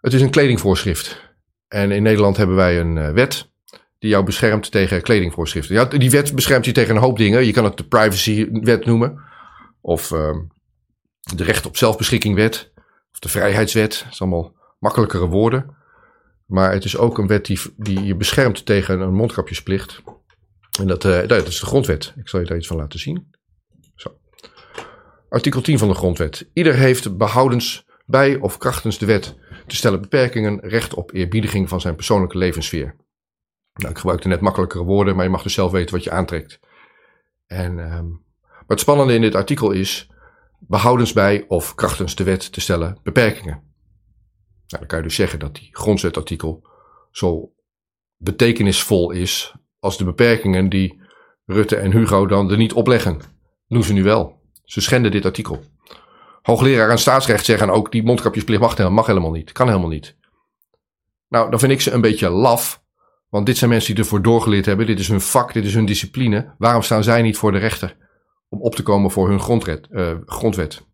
het 0.00 0.12
is 0.12 0.20
een 0.20 0.30
kledingvoorschrift. 0.30 1.34
En 1.68 1.90
in 1.90 2.02
Nederland 2.02 2.36
hebben 2.36 2.56
wij 2.56 2.80
een 2.80 2.96
uh, 2.96 3.10
wet 3.10 3.50
die 3.98 4.10
jou 4.10 4.24
beschermt 4.24 4.70
tegen 4.70 5.02
kledingvoorschriften. 5.02 5.74
Ja, 5.74 5.84
die 5.84 6.10
wet 6.10 6.34
beschermt 6.34 6.64
je 6.64 6.72
tegen 6.72 6.96
een 6.96 7.02
hoop 7.02 7.16
dingen. 7.16 7.46
Je 7.46 7.52
kan 7.52 7.64
het 7.64 7.76
de 7.76 7.84
privacywet 7.84 8.84
noemen. 8.84 9.20
Of 9.80 10.10
uh, 10.10 10.36
de 11.34 11.44
recht 11.44 11.66
op 11.66 11.76
zelfbeschikkingwet. 11.76 12.72
Of 13.12 13.18
de 13.18 13.28
vrijheidswet. 13.28 14.02
Dat 14.04 14.14
zijn 14.14 14.30
allemaal 14.30 14.54
makkelijkere 14.78 15.26
woorden. 15.26 15.76
Maar 16.46 16.72
het 16.72 16.84
is 16.84 16.96
ook 16.96 17.18
een 17.18 17.26
wet 17.26 17.46
die, 17.46 17.58
die 17.76 18.02
je 18.02 18.16
beschermt 18.16 18.66
tegen 18.66 19.00
een 19.00 19.14
mondkapjesplicht. 19.14 20.02
En 20.80 20.86
dat, 20.86 21.04
uh, 21.04 21.26
dat 21.26 21.46
is 21.46 21.60
de 21.60 21.66
grondwet. 21.66 22.14
Ik 22.16 22.28
zal 22.28 22.40
je 22.40 22.46
daar 22.46 22.56
iets 22.56 22.66
van 22.66 22.76
laten 22.76 22.98
zien. 22.98 23.30
Zo. 23.94 24.18
Artikel 25.28 25.60
10 25.60 25.78
van 25.78 25.88
de 25.88 25.94
grondwet. 25.94 26.50
Ieder 26.52 26.74
heeft 26.74 27.16
behoudens 27.16 27.86
bij 28.06 28.36
of 28.36 28.58
krachtens 28.58 28.98
de 28.98 29.06
wet 29.06 29.36
te 29.66 29.76
stellen 29.76 30.00
beperkingen 30.00 30.60
recht 30.60 30.94
op 30.94 31.14
eerbiediging 31.14 31.68
van 31.68 31.80
zijn 31.80 31.94
persoonlijke 31.94 32.38
levenssfeer. 32.38 32.96
Nou, 33.78 33.90
ik 33.90 33.98
gebruikte 33.98 34.28
net 34.28 34.40
makkelijkere 34.40 34.84
woorden, 34.84 35.14
maar 35.14 35.24
je 35.24 35.30
mag 35.30 35.42
dus 35.42 35.54
zelf 35.54 35.70
weten 35.70 35.94
wat 35.94 36.04
je 36.04 36.10
aantrekt. 36.10 36.60
En 37.46 37.78
um, 37.78 38.24
wat 38.42 38.64
het 38.66 38.80
spannende 38.80 39.14
in 39.14 39.20
dit 39.20 39.34
artikel 39.34 39.70
is, 39.70 40.10
behoudens 40.58 41.12
bij 41.12 41.44
of 41.48 41.74
krachtens 41.74 42.14
de 42.14 42.24
wet 42.24 42.52
te 42.52 42.60
stellen 42.60 42.98
beperkingen. 43.02 43.54
Nou, 44.66 44.80
dan 44.80 44.86
kan 44.86 44.98
je 44.98 45.04
dus 45.04 45.14
zeggen 45.14 45.38
dat 45.38 45.54
die 45.54 45.68
grondwetartikel 45.72 46.66
zo 47.10 47.52
betekenisvol 48.16 49.10
is 49.10 49.54
als 49.78 49.98
de 49.98 50.04
beperkingen 50.04 50.68
die 50.68 51.00
Rutte 51.46 51.76
en 51.76 51.92
Hugo 51.92 52.26
dan 52.26 52.50
er 52.50 52.56
niet 52.56 52.72
opleggen. 52.72 53.20
Doen 53.68 53.82
ze 53.82 53.92
nu 53.92 54.02
wel. 54.02 54.40
Ze 54.64 54.80
schenden 54.80 55.10
dit 55.10 55.24
artikel. 55.24 55.64
Hoogleraar 56.42 56.90
aan 56.90 56.98
staatsrecht 56.98 57.44
zeggen 57.44 57.70
ook 57.70 57.92
die 57.92 58.02
mondkapjesplicht 58.02 58.60
mag, 58.60 58.88
mag 58.88 59.06
helemaal 59.06 59.30
niet. 59.30 59.52
Kan 59.52 59.66
helemaal 59.66 59.88
niet. 59.88 60.16
Nou, 61.28 61.50
dan 61.50 61.58
vind 61.58 61.72
ik 61.72 61.80
ze 61.80 61.90
een 61.90 62.00
beetje 62.00 62.28
laf. 62.28 62.82
Want 63.28 63.46
dit 63.46 63.56
zijn 63.56 63.70
mensen 63.70 63.94
die 63.94 64.04
ervoor 64.04 64.22
doorgeleerd 64.22 64.66
hebben. 64.66 64.86
Dit 64.86 64.98
is 64.98 65.08
hun 65.08 65.20
vak, 65.20 65.52
dit 65.52 65.64
is 65.64 65.74
hun 65.74 65.84
discipline. 65.84 66.54
Waarom 66.58 66.82
staan 66.82 67.04
zij 67.04 67.22
niet 67.22 67.36
voor 67.36 67.52
de 67.52 67.58
rechter? 67.58 67.96
Om 68.48 68.60
op 68.60 68.74
te 68.74 68.82
komen 68.82 69.10
voor 69.10 69.28
hun 69.28 69.40
grondwet. 69.40 69.86
Uh, 69.90 70.12
grondwet. 70.26 70.86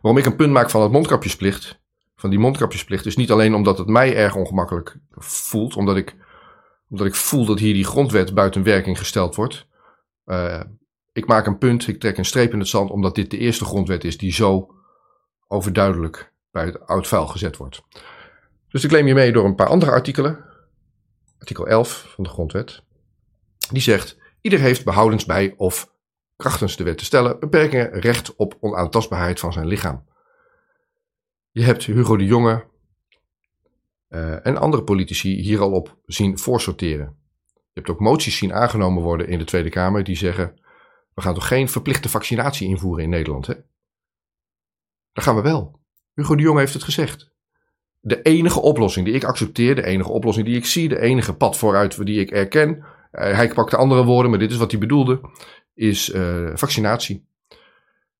Waarom 0.00 0.20
ik 0.20 0.26
een 0.26 0.36
punt 0.36 0.52
maak 0.52 0.70
van 0.70 0.82
het 0.82 0.92
mondkapjesplicht. 0.92 1.80
Van 2.14 2.30
die 2.30 2.38
mondkapjesplicht. 2.38 3.06
Is 3.06 3.16
niet 3.16 3.30
alleen 3.30 3.54
omdat 3.54 3.78
het 3.78 3.88
mij 3.88 4.16
erg 4.16 4.34
ongemakkelijk 4.34 4.98
voelt. 5.10 5.76
Omdat 5.76 5.96
ik, 5.96 6.16
omdat 6.88 7.06
ik 7.06 7.14
voel 7.14 7.44
dat 7.44 7.58
hier 7.58 7.74
die 7.74 7.84
grondwet 7.84 8.34
buiten 8.34 8.62
werking 8.62 8.98
gesteld 8.98 9.34
wordt. 9.34 9.66
Uh, 10.26 10.60
ik 11.12 11.26
maak 11.26 11.46
een 11.46 11.58
punt, 11.58 11.88
ik 11.88 12.00
trek 12.00 12.18
een 12.18 12.24
streep 12.24 12.52
in 12.52 12.58
het 12.58 12.68
zand, 12.68 12.90
omdat 12.90 13.14
dit 13.14 13.30
de 13.30 13.38
eerste 13.38 13.64
grondwet 13.64 14.04
is 14.04 14.18
die 14.18 14.32
zo 14.32 14.74
overduidelijk 15.46 16.32
bij 16.50 16.64
het 16.64 16.86
oud 16.86 17.08
vuil 17.08 17.26
gezet 17.26 17.56
wordt. 17.56 17.82
Dus 18.68 18.82
ik 18.82 18.90
claim 18.90 19.06
je 19.06 19.14
mee 19.14 19.32
door 19.32 19.44
een 19.44 19.54
paar 19.54 19.66
andere 19.66 19.92
artikelen. 19.92 20.51
Artikel 21.42 21.66
11 21.66 22.12
van 22.14 22.24
de 22.24 22.30
Grondwet. 22.30 22.82
Die 23.70 23.82
zegt: 23.82 24.16
ieder 24.40 24.60
heeft 24.60 24.84
behoudens 24.84 25.24
bij 25.24 25.54
of 25.56 25.92
krachtens 26.36 26.76
de 26.76 26.84
wet 26.84 26.98
te 26.98 27.04
stellen 27.04 27.40
beperkingen 27.40 28.00
recht 28.00 28.36
op 28.36 28.56
onaantastbaarheid 28.60 29.40
van 29.40 29.52
zijn 29.52 29.66
lichaam. 29.66 30.04
Je 31.50 31.62
hebt 31.62 31.84
Hugo 31.84 32.16
de 32.16 32.24
Jonge 32.24 32.64
uh, 34.08 34.46
en 34.46 34.56
andere 34.56 34.84
politici 34.84 35.40
hier 35.40 35.60
al 35.60 35.72
op 35.72 35.98
zien 36.06 36.38
voorsorteren. 36.38 37.16
Je 37.54 37.80
hebt 37.80 37.88
ook 37.88 38.00
moties 38.00 38.36
zien 38.36 38.52
aangenomen 38.52 39.02
worden 39.02 39.28
in 39.28 39.38
de 39.38 39.44
Tweede 39.44 39.70
Kamer 39.70 40.04
die 40.04 40.16
zeggen: 40.16 40.60
we 41.14 41.22
gaan 41.22 41.34
toch 41.34 41.48
geen 41.48 41.68
verplichte 41.68 42.08
vaccinatie 42.08 42.68
invoeren 42.68 43.04
in 43.04 43.10
Nederland, 43.10 43.46
hè? 43.46 43.54
Dat 45.12 45.24
gaan 45.24 45.36
we 45.36 45.42
wel. 45.42 45.80
Hugo 46.14 46.34
de 46.34 46.42
Jonge 46.42 46.58
heeft 46.58 46.74
het 46.74 46.82
gezegd. 46.82 47.31
De 48.04 48.22
enige 48.22 48.60
oplossing 48.60 49.06
die 49.06 49.14
ik 49.14 49.24
accepteer, 49.24 49.74
de 49.74 49.84
enige 49.84 50.10
oplossing 50.10 50.46
die 50.46 50.56
ik 50.56 50.64
zie, 50.64 50.88
de 50.88 51.00
enige 51.00 51.34
pad 51.34 51.58
vooruit 51.58 52.06
die 52.06 52.20
ik 52.20 52.30
erken. 52.30 52.76
Uh, 52.76 52.84
hij 53.12 53.48
pakte 53.48 53.76
andere 53.76 54.04
woorden, 54.04 54.30
maar 54.30 54.40
dit 54.40 54.50
is 54.50 54.56
wat 54.56 54.70
hij 54.70 54.80
bedoelde: 54.80 55.20
is 55.74 56.08
uh, 56.08 56.50
vaccinatie. 56.54 57.26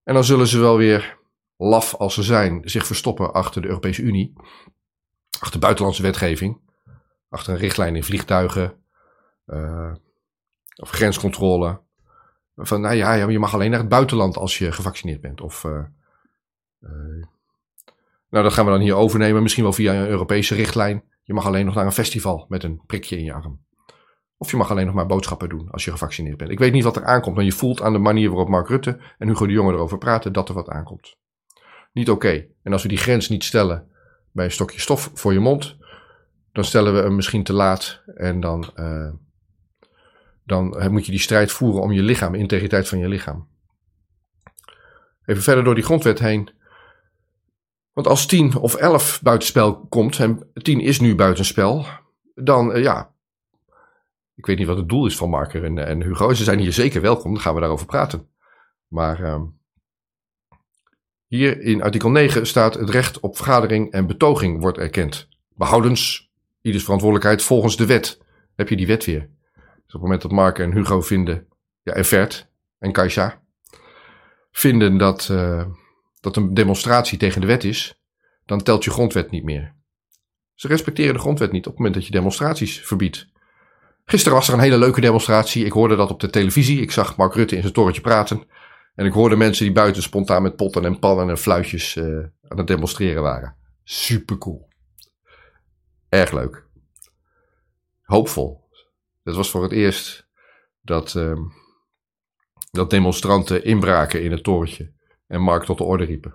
En 0.04 0.14
dan 0.14 0.24
zullen 0.24 0.46
ze 0.46 0.58
wel 0.58 0.76
weer 0.76 1.18
laf 1.56 1.94
als 1.94 2.14
ze 2.14 2.22
zijn, 2.22 2.60
zich 2.64 2.86
verstoppen 2.86 3.32
achter 3.32 3.62
de 3.62 3.68
Europese 3.68 4.02
Unie, 4.02 4.32
achter 5.40 5.60
buitenlandse 5.60 6.02
wetgeving, 6.02 6.60
achter 7.28 7.52
een 7.52 7.58
richtlijn 7.58 7.96
in 7.96 8.04
vliegtuigen, 8.04 8.74
uh, 9.46 9.94
of 10.76 10.90
grenscontrole. 10.90 11.80
Van 12.56 12.80
nou 12.80 12.94
ja, 12.94 13.14
je 13.14 13.38
mag 13.38 13.54
alleen 13.54 13.70
naar 13.70 13.80
het 13.80 13.88
buitenland 13.88 14.36
als 14.36 14.58
je 14.58 14.72
gevaccineerd 14.72 15.20
bent. 15.20 15.40
Of, 15.40 15.66
nou, 18.32 18.44
dat 18.44 18.52
gaan 18.52 18.64
we 18.64 18.70
dan 18.70 18.80
hier 18.80 18.94
overnemen, 18.94 19.42
misschien 19.42 19.62
wel 19.62 19.72
via 19.72 19.94
een 19.94 20.08
Europese 20.08 20.54
richtlijn. 20.54 21.04
Je 21.22 21.34
mag 21.34 21.46
alleen 21.46 21.64
nog 21.64 21.74
naar 21.74 21.86
een 21.86 21.92
festival 21.92 22.46
met 22.48 22.62
een 22.62 22.82
prikje 22.86 23.16
in 23.16 23.24
je 23.24 23.32
arm. 23.32 23.64
Of 24.36 24.50
je 24.50 24.56
mag 24.56 24.70
alleen 24.70 24.86
nog 24.86 24.94
maar 24.94 25.06
boodschappen 25.06 25.48
doen 25.48 25.70
als 25.70 25.84
je 25.84 25.90
gevaccineerd 25.90 26.36
bent. 26.36 26.50
Ik 26.50 26.58
weet 26.58 26.72
niet 26.72 26.84
wat 26.84 26.96
er 26.96 27.04
aankomt, 27.04 27.36
maar 27.36 27.44
je 27.44 27.52
voelt 27.52 27.82
aan 27.82 27.92
de 27.92 27.98
manier 27.98 28.28
waarop 28.28 28.48
Mark 28.48 28.68
Rutte 28.68 29.00
en 29.18 29.28
Hugo 29.28 29.46
de 29.46 29.52
Jonge 29.52 29.72
erover 29.72 29.98
praten 29.98 30.32
dat 30.32 30.48
er 30.48 30.54
wat 30.54 30.68
aankomt 30.68 31.16
niet 31.92 32.10
oké. 32.10 32.46
En 32.62 32.72
als 32.72 32.82
we 32.82 32.88
die 32.88 32.98
grens 32.98 33.28
niet 33.28 33.44
stellen 33.44 33.86
bij 34.32 34.44
een 34.44 34.50
stokje 34.50 34.80
stof 34.80 35.10
voor 35.14 35.32
je 35.32 35.38
mond, 35.38 35.76
dan 36.52 36.64
stellen 36.64 36.94
we 36.94 37.00
hem 37.00 37.14
misschien 37.14 37.44
te 37.44 37.52
laat 37.52 38.02
en 38.14 38.40
dan, 38.40 38.70
uh, 38.76 39.12
dan 40.44 40.92
moet 40.92 41.06
je 41.06 41.12
die 41.12 41.20
strijd 41.20 41.52
voeren 41.52 41.82
om 41.82 41.92
je 41.92 42.02
lichaam, 42.02 42.34
integriteit 42.34 42.88
van 42.88 42.98
je 42.98 43.08
lichaam. 43.08 43.48
Even 45.24 45.42
verder 45.42 45.64
door 45.64 45.74
die 45.74 45.84
grondwet 45.84 46.18
heen. 46.18 46.50
Want 47.92 48.06
als 48.06 48.26
10 48.26 48.56
of 48.56 48.74
11 48.74 49.22
buitenspel 49.22 49.86
komt, 49.88 50.18
en 50.18 50.50
10 50.54 50.80
is 50.80 51.00
nu 51.00 51.14
buitenspel, 51.14 51.86
dan 52.34 52.76
uh, 52.76 52.82
ja. 52.82 53.10
Ik 54.34 54.46
weet 54.46 54.58
niet 54.58 54.66
wat 54.66 54.76
het 54.76 54.88
doel 54.88 55.06
is 55.06 55.16
van 55.16 55.30
Marker 55.30 55.64
en, 55.64 55.78
en 55.78 56.02
Hugo. 56.02 56.32
Ze 56.32 56.44
zijn 56.44 56.58
hier 56.58 56.72
zeker 56.72 57.00
welkom, 57.00 57.32
dan 57.32 57.42
gaan 57.42 57.54
we 57.54 57.60
daarover 57.60 57.86
praten. 57.86 58.28
Maar 58.88 59.20
uh, 59.20 59.42
hier 61.26 61.60
in 61.60 61.82
artikel 61.82 62.10
9 62.10 62.46
staat 62.46 62.74
het 62.74 62.90
recht 62.90 63.20
op 63.20 63.36
vergadering 63.36 63.92
en 63.92 64.06
betoging 64.06 64.60
wordt 64.60 64.78
erkend. 64.78 65.28
Behoudens 65.48 66.30
ieders 66.60 66.84
verantwoordelijkheid 66.84 67.42
volgens 67.42 67.76
de 67.76 67.86
wet. 67.86 68.20
Heb 68.54 68.68
je 68.68 68.76
die 68.76 68.86
wet 68.86 69.04
weer. 69.04 69.28
Dus 69.54 69.94
op 69.94 70.00
het 70.00 70.02
moment 70.02 70.22
dat 70.22 70.30
Mark 70.30 70.58
en 70.58 70.72
Hugo 70.72 71.00
vinden, 71.00 71.46
ja, 71.82 71.92
en 71.92 72.04
Vert 72.04 72.50
en 72.78 72.92
Kaisha, 72.92 73.42
vinden 74.50 74.98
dat, 74.98 75.28
uh, 75.30 75.64
dat 76.22 76.36
een 76.36 76.54
demonstratie 76.54 77.18
tegen 77.18 77.40
de 77.40 77.46
wet 77.46 77.64
is, 77.64 78.00
dan 78.44 78.62
telt 78.62 78.84
je 78.84 78.90
grondwet 78.90 79.30
niet 79.30 79.44
meer. 79.44 79.74
Ze 80.54 80.68
respecteren 80.68 81.14
de 81.14 81.20
grondwet 81.20 81.52
niet 81.52 81.66
op 81.66 81.70
het 81.70 81.76
moment 81.76 81.94
dat 81.94 82.06
je 82.06 82.12
demonstraties 82.12 82.80
verbiedt. 82.80 83.26
Gisteren 84.04 84.38
was 84.38 84.48
er 84.48 84.54
een 84.54 84.60
hele 84.60 84.78
leuke 84.78 85.00
demonstratie. 85.00 85.64
Ik 85.64 85.72
hoorde 85.72 85.96
dat 85.96 86.10
op 86.10 86.20
de 86.20 86.30
televisie. 86.30 86.80
Ik 86.80 86.90
zag 86.90 87.16
Mark 87.16 87.34
Rutte 87.34 87.54
in 87.54 87.60
zijn 87.60 87.72
torentje 87.72 88.00
praten. 88.00 88.44
En 88.94 89.06
ik 89.06 89.12
hoorde 89.12 89.36
mensen 89.36 89.64
die 89.64 89.74
buiten 89.74 90.02
spontaan 90.02 90.42
met 90.42 90.56
potten 90.56 90.84
en 90.84 90.98
pannen 90.98 91.28
en 91.28 91.38
fluitjes 91.38 91.96
uh, 91.96 92.04
aan 92.48 92.58
het 92.58 92.66
demonstreren 92.66 93.22
waren. 93.22 93.56
Super 93.84 94.38
cool. 94.38 94.68
Erg 96.08 96.32
leuk. 96.32 96.66
Hoopvol. 98.02 98.68
Het 99.22 99.34
was 99.34 99.50
voor 99.50 99.62
het 99.62 99.72
eerst 99.72 100.28
dat, 100.80 101.14
uh, 101.14 101.38
dat 102.70 102.90
demonstranten 102.90 103.64
inbraken 103.64 104.22
in 104.22 104.30
het 104.30 104.42
torentje 104.42 104.92
en 105.32 105.40
Mark 105.40 105.64
tot 105.64 105.78
de 105.78 105.84
orde 105.84 106.04
riepen. 106.04 106.34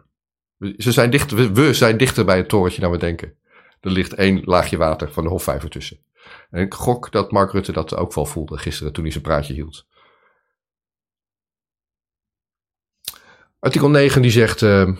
Ze 0.77 0.91
zijn 0.91 1.09
dichter, 1.09 1.53
we 1.53 1.73
zijn 1.73 1.97
dichter 1.97 2.25
bij 2.25 2.37
het 2.37 2.49
torentje 2.49 2.81
dan 2.81 2.91
we 2.91 2.97
denken. 2.97 3.33
Er 3.79 3.91
ligt 3.91 4.13
één 4.13 4.41
laagje 4.43 4.77
water 4.77 5.11
van 5.11 5.23
de 5.23 5.29
Hofvijver 5.29 5.69
tussen. 5.69 5.99
En 6.49 6.61
ik 6.61 6.73
gok 6.73 7.11
dat 7.11 7.31
Mark 7.31 7.51
Rutte 7.51 7.71
dat 7.71 7.95
ook 7.95 8.13
wel 8.13 8.25
voelde 8.25 8.57
gisteren 8.57 8.93
toen 8.93 9.03
hij 9.03 9.11
zijn 9.11 9.23
praatje 9.23 9.53
hield. 9.53 9.87
Artikel 13.59 13.89
9 13.89 14.21
die 14.21 14.31
zegt 14.31 14.61
uh, 14.61 14.95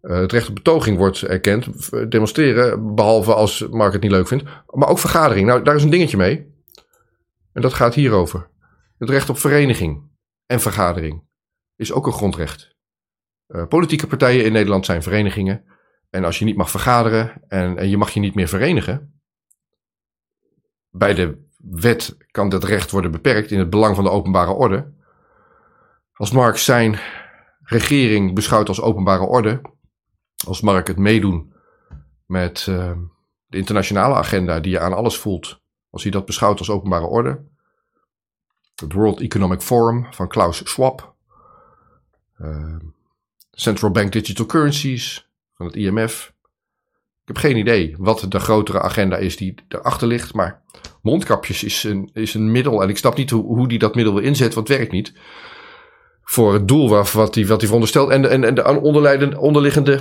het 0.00 0.32
recht 0.32 0.48
op 0.48 0.54
betoging 0.54 0.96
wordt 0.96 1.22
erkend. 1.22 1.90
Demonstreren, 2.10 2.94
behalve 2.94 3.34
als 3.34 3.68
Mark 3.68 3.92
het 3.92 4.02
niet 4.02 4.10
leuk 4.10 4.28
vindt. 4.28 4.44
Maar 4.66 4.88
ook 4.88 4.98
vergadering. 4.98 5.46
Nou, 5.46 5.62
daar 5.62 5.74
is 5.74 5.82
een 5.82 5.90
dingetje 5.90 6.16
mee. 6.16 6.52
En 7.52 7.62
dat 7.62 7.74
gaat 7.74 7.94
hierover. 7.94 8.48
Het 8.98 9.10
recht 9.10 9.28
op 9.28 9.38
vereniging 9.38 10.02
en 10.46 10.60
vergadering 10.60 11.22
is 11.76 11.92
ook 11.92 12.06
een 12.06 12.12
grondrecht. 12.12 12.73
Uh, 13.48 13.66
politieke 13.66 14.06
partijen 14.06 14.44
in 14.44 14.52
Nederland 14.52 14.84
zijn 14.84 15.02
verenigingen. 15.02 15.64
En 16.10 16.24
als 16.24 16.38
je 16.38 16.44
niet 16.44 16.56
mag 16.56 16.70
vergaderen 16.70 17.42
en, 17.48 17.78
en 17.78 17.88
je 17.88 17.96
mag 17.96 18.10
je 18.10 18.20
niet 18.20 18.34
meer 18.34 18.48
verenigen. 18.48 19.20
Bij 20.90 21.14
de 21.14 21.46
wet 21.56 22.16
kan 22.30 22.48
dat 22.48 22.64
recht 22.64 22.90
worden 22.90 23.10
beperkt 23.10 23.50
in 23.50 23.58
het 23.58 23.70
belang 23.70 23.94
van 23.94 24.04
de 24.04 24.10
openbare 24.10 24.50
orde. 24.50 24.92
Als 26.12 26.30
Mark 26.30 26.56
zijn 26.56 26.98
regering 27.62 28.34
beschouwt 28.34 28.68
als 28.68 28.80
openbare 28.80 29.24
orde, 29.24 29.60
als 30.46 30.60
Mark 30.60 30.86
het 30.86 30.98
meedoen 30.98 31.54
met 32.26 32.66
uh, 32.68 32.92
de 33.46 33.56
internationale 33.56 34.14
agenda 34.14 34.60
die 34.60 34.70
je 34.70 34.80
aan 34.80 34.92
alles 34.92 35.18
voelt, 35.18 35.60
als 35.90 36.02
hij 36.02 36.12
dat 36.12 36.26
beschouwt 36.26 36.58
als 36.58 36.70
openbare 36.70 37.06
orde. 37.06 37.44
Het 38.74 38.92
World 38.92 39.20
Economic 39.20 39.60
Forum 39.60 40.06
van 40.10 40.28
Klaus 40.28 40.70
Schwab. 40.70 41.14
Uh, 42.38 42.76
Central 43.54 43.90
Bank 43.90 44.12
Digital 44.12 44.46
Currencies 44.46 45.28
van 45.54 45.66
het 45.66 45.76
IMF. 45.76 46.32
Ik 47.22 47.34
heb 47.34 47.36
geen 47.36 47.56
idee 47.56 47.94
wat 47.98 48.26
de 48.28 48.38
grotere 48.38 48.80
agenda 48.80 49.16
is 49.16 49.36
die 49.36 49.54
erachter 49.68 50.06
ligt, 50.06 50.34
maar 50.34 50.62
mondkapjes 51.02 51.64
is 51.64 51.84
een, 51.84 52.10
is 52.12 52.34
een 52.34 52.50
middel. 52.50 52.82
En 52.82 52.88
ik 52.88 52.96
snap 52.96 53.16
niet 53.16 53.30
hoe, 53.30 53.44
hoe 53.44 53.68
die 53.68 53.78
dat 53.78 53.94
middel 53.94 54.14
wil 54.14 54.22
inzetten, 54.22 54.54
want 54.54 54.68
het 54.68 54.76
werkt 54.76 54.92
niet 54.92 55.12
voor 56.24 56.52
het 56.52 56.68
doel 56.68 56.88
wat, 56.88 57.12
wat, 57.12 57.34
hij, 57.34 57.46
wat 57.46 57.56
hij 57.56 57.66
veronderstelt. 57.66 58.10
En, 58.10 58.30
en, 58.30 58.44
en 58.44 58.54
de 58.54 58.80
onderliggende 59.38 60.00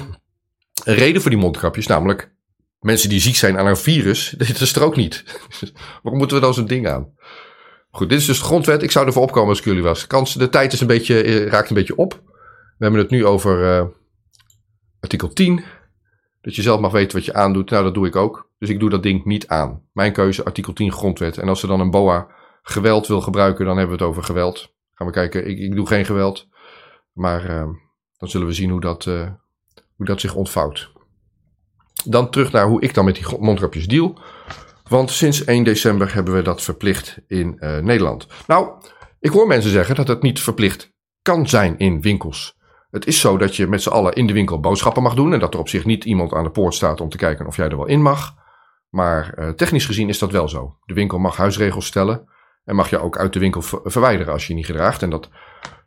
reden 0.84 1.22
voor 1.22 1.32
die 1.32 1.40
mondkapjes, 1.40 1.88
namelijk 1.88 2.32
mensen 2.80 3.10
die 3.10 3.20
ziek 3.20 3.36
zijn 3.36 3.58
aan 3.58 3.68
een 3.68 3.78
virus, 3.78 4.30
dit 4.38 4.60
is 4.60 4.76
er 4.76 4.84
ook 4.84 4.96
niet. 4.96 5.24
Waarom 6.04 6.20
moeten 6.20 6.38
we 6.38 6.44
dan 6.44 6.54
zo'n 6.54 6.68
ding 6.68 6.88
aan? 6.88 7.12
Goed, 7.92 8.10
dit 8.10 8.20
is 8.20 8.26
dus 8.26 8.40
de 8.40 8.46
grondwet. 8.46 8.84
Ik 8.84 8.92
zou 8.92 9.06
ervoor 9.06 9.24
opkomen 9.24 9.50
als 9.50 9.60
ik 9.60 9.66
jullie 9.66 9.84
was. 9.84 10.08
De 10.34 10.50
tijd 10.50 10.74
is 10.74 10.82
een 10.82 10.88
beetje, 10.88 11.24
eh, 11.24 11.48
raakt 11.48 11.70
een 11.70 11.76
beetje 11.76 11.96
op. 11.96 12.22
We 12.84 12.90
hebben 12.90 13.08
het 13.08 13.18
nu 13.18 13.26
over 13.26 13.78
uh, 13.78 13.86
artikel 15.00 15.34
10. 15.34 15.64
Dat 16.42 16.56
je 16.56 16.62
zelf 16.62 16.80
mag 16.80 16.92
weten 16.92 17.18
wat 17.18 17.26
je 17.26 17.34
aandoet. 17.34 17.70
Nou, 17.70 17.84
dat 17.84 17.94
doe 17.94 18.08
ik 18.08 18.16
ook. 18.16 18.50
Dus 18.58 18.70
ik 18.70 18.80
doe 18.80 18.90
dat 18.90 19.04
ding 19.04 19.26
niet 19.26 19.48
aan. 19.48 19.82
Mijn 19.94 20.14
keuze, 20.14 20.46
artikel 20.46 20.74
10 20.74 20.92
grondwet. 20.92 21.38
En 21.38 21.50
als 21.50 21.60
ze 21.60 21.68
dan 21.68 21.80
een 21.80 21.92
BOA 21.92 22.28
geweld 22.62 23.08
wil 23.08 23.22
gebruiken, 23.22 23.66
dan 23.66 23.78
hebben 23.78 23.98
we 23.98 24.04
het 24.04 24.12
over 24.12 24.24
geweld. 24.24 24.74
Gaan 24.94 25.08
we 25.08 25.14
kijken. 25.14 25.50
Ik, 25.50 25.60
ik 25.60 25.76
doe 25.76 25.88
geen 25.88 26.06
geweld. 26.06 26.48
Maar 27.14 27.50
uh, 27.50 27.68
dan 28.18 28.30
zullen 28.30 28.48
we 28.48 28.54
zien 28.54 28.70
hoe 28.70 28.82
dat, 28.82 29.06
uh, 29.06 29.30
hoe 29.96 30.06
dat 30.06 30.22
zich 30.22 30.36
ontvouwt. 30.36 30.92
Dan 32.06 32.30
terug 32.30 32.52
naar 32.52 32.68
hoe 32.68 32.82
ik 32.82 32.94
dan 32.94 33.06
met 33.06 33.16
die 33.16 33.40
mondkapjes 33.40 33.88
deal. 33.88 34.20
Want 34.90 35.12
sinds 35.12 35.44
1 35.44 35.64
december 35.64 36.14
hebben 36.14 36.34
we 36.34 36.42
dat 36.42 36.62
verplicht 36.62 37.18
in 37.28 37.58
Nederland. 37.60 38.28
Nou, 38.48 38.72
ik 39.20 39.32
hoor 39.32 39.48
mensen 39.48 39.72
zeggen 39.72 39.96
dat 39.96 40.08
het 40.08 40.22
niet 40.22 40.40
verplicht 40.40 40.94
kan 41.22 41.50
zijn 41.50 41.78
in 41.78 42.02
winkels. 42.02 42.62
Het 42.94 43.08
is 43.08 43.20
zo 43.20 43.38
dat 43.38 43.56
je 43.56 43.68
met 43.68 43.82
z'n 43.82 43.90
allen 43.90 44.14
in 44.14 44.28
de 44.28 44.34
winkel 44.34 44.60
boodschappen 44.60 45.04
mag 45.04 45.14
doen. 45.14 45.34
En 45.34 45.40
dat 45.40 45.54
er 45.54 45.60
op 45.60 45.70
zich 45.70 45.86
niet 45.86 46.06
iemand 46.06 46.34
aan 46.34 46.44
de 46.44 46.50
poort 46.50 46.74
staat 46.74 47.02
om 47.02 47.10
te 47.10 47.18
kijken 47.18 47.48
of 47.48 47.56
jij 47.56 47.70
er 47.70 47.78
wel 47.78 47.86
in 47.86 48.02
mag. 48.02 48.36
Maar 48.90 49.54
technisch 49.56 49.86
gezien 49.86 50.10
is 50.10 50.20
dat 50.20 50.32
wel 50.32 50.50
zo. 50.50 50.78
De 50.86 50.94
winkel 50.94 51.18
mag 51.18 51.38
huisregels 51.38 51.86
stellen. 51.86 52.28
En 52.66 52.76
mag 52.76 52.90
je 52.90 53.00
ook 53.00 53.18
uit 53.18 53.34
de 53.34 53.40
winkel 53.40 53.62
verwijderen 53.62 54.34
als 54.34 54.44
je 54.44 54.50
je 54.50 54.58
niet 54.58 54.66
gedraagt. 54.66 55.02
En 55.02 55.10
dat, 55.10 55.30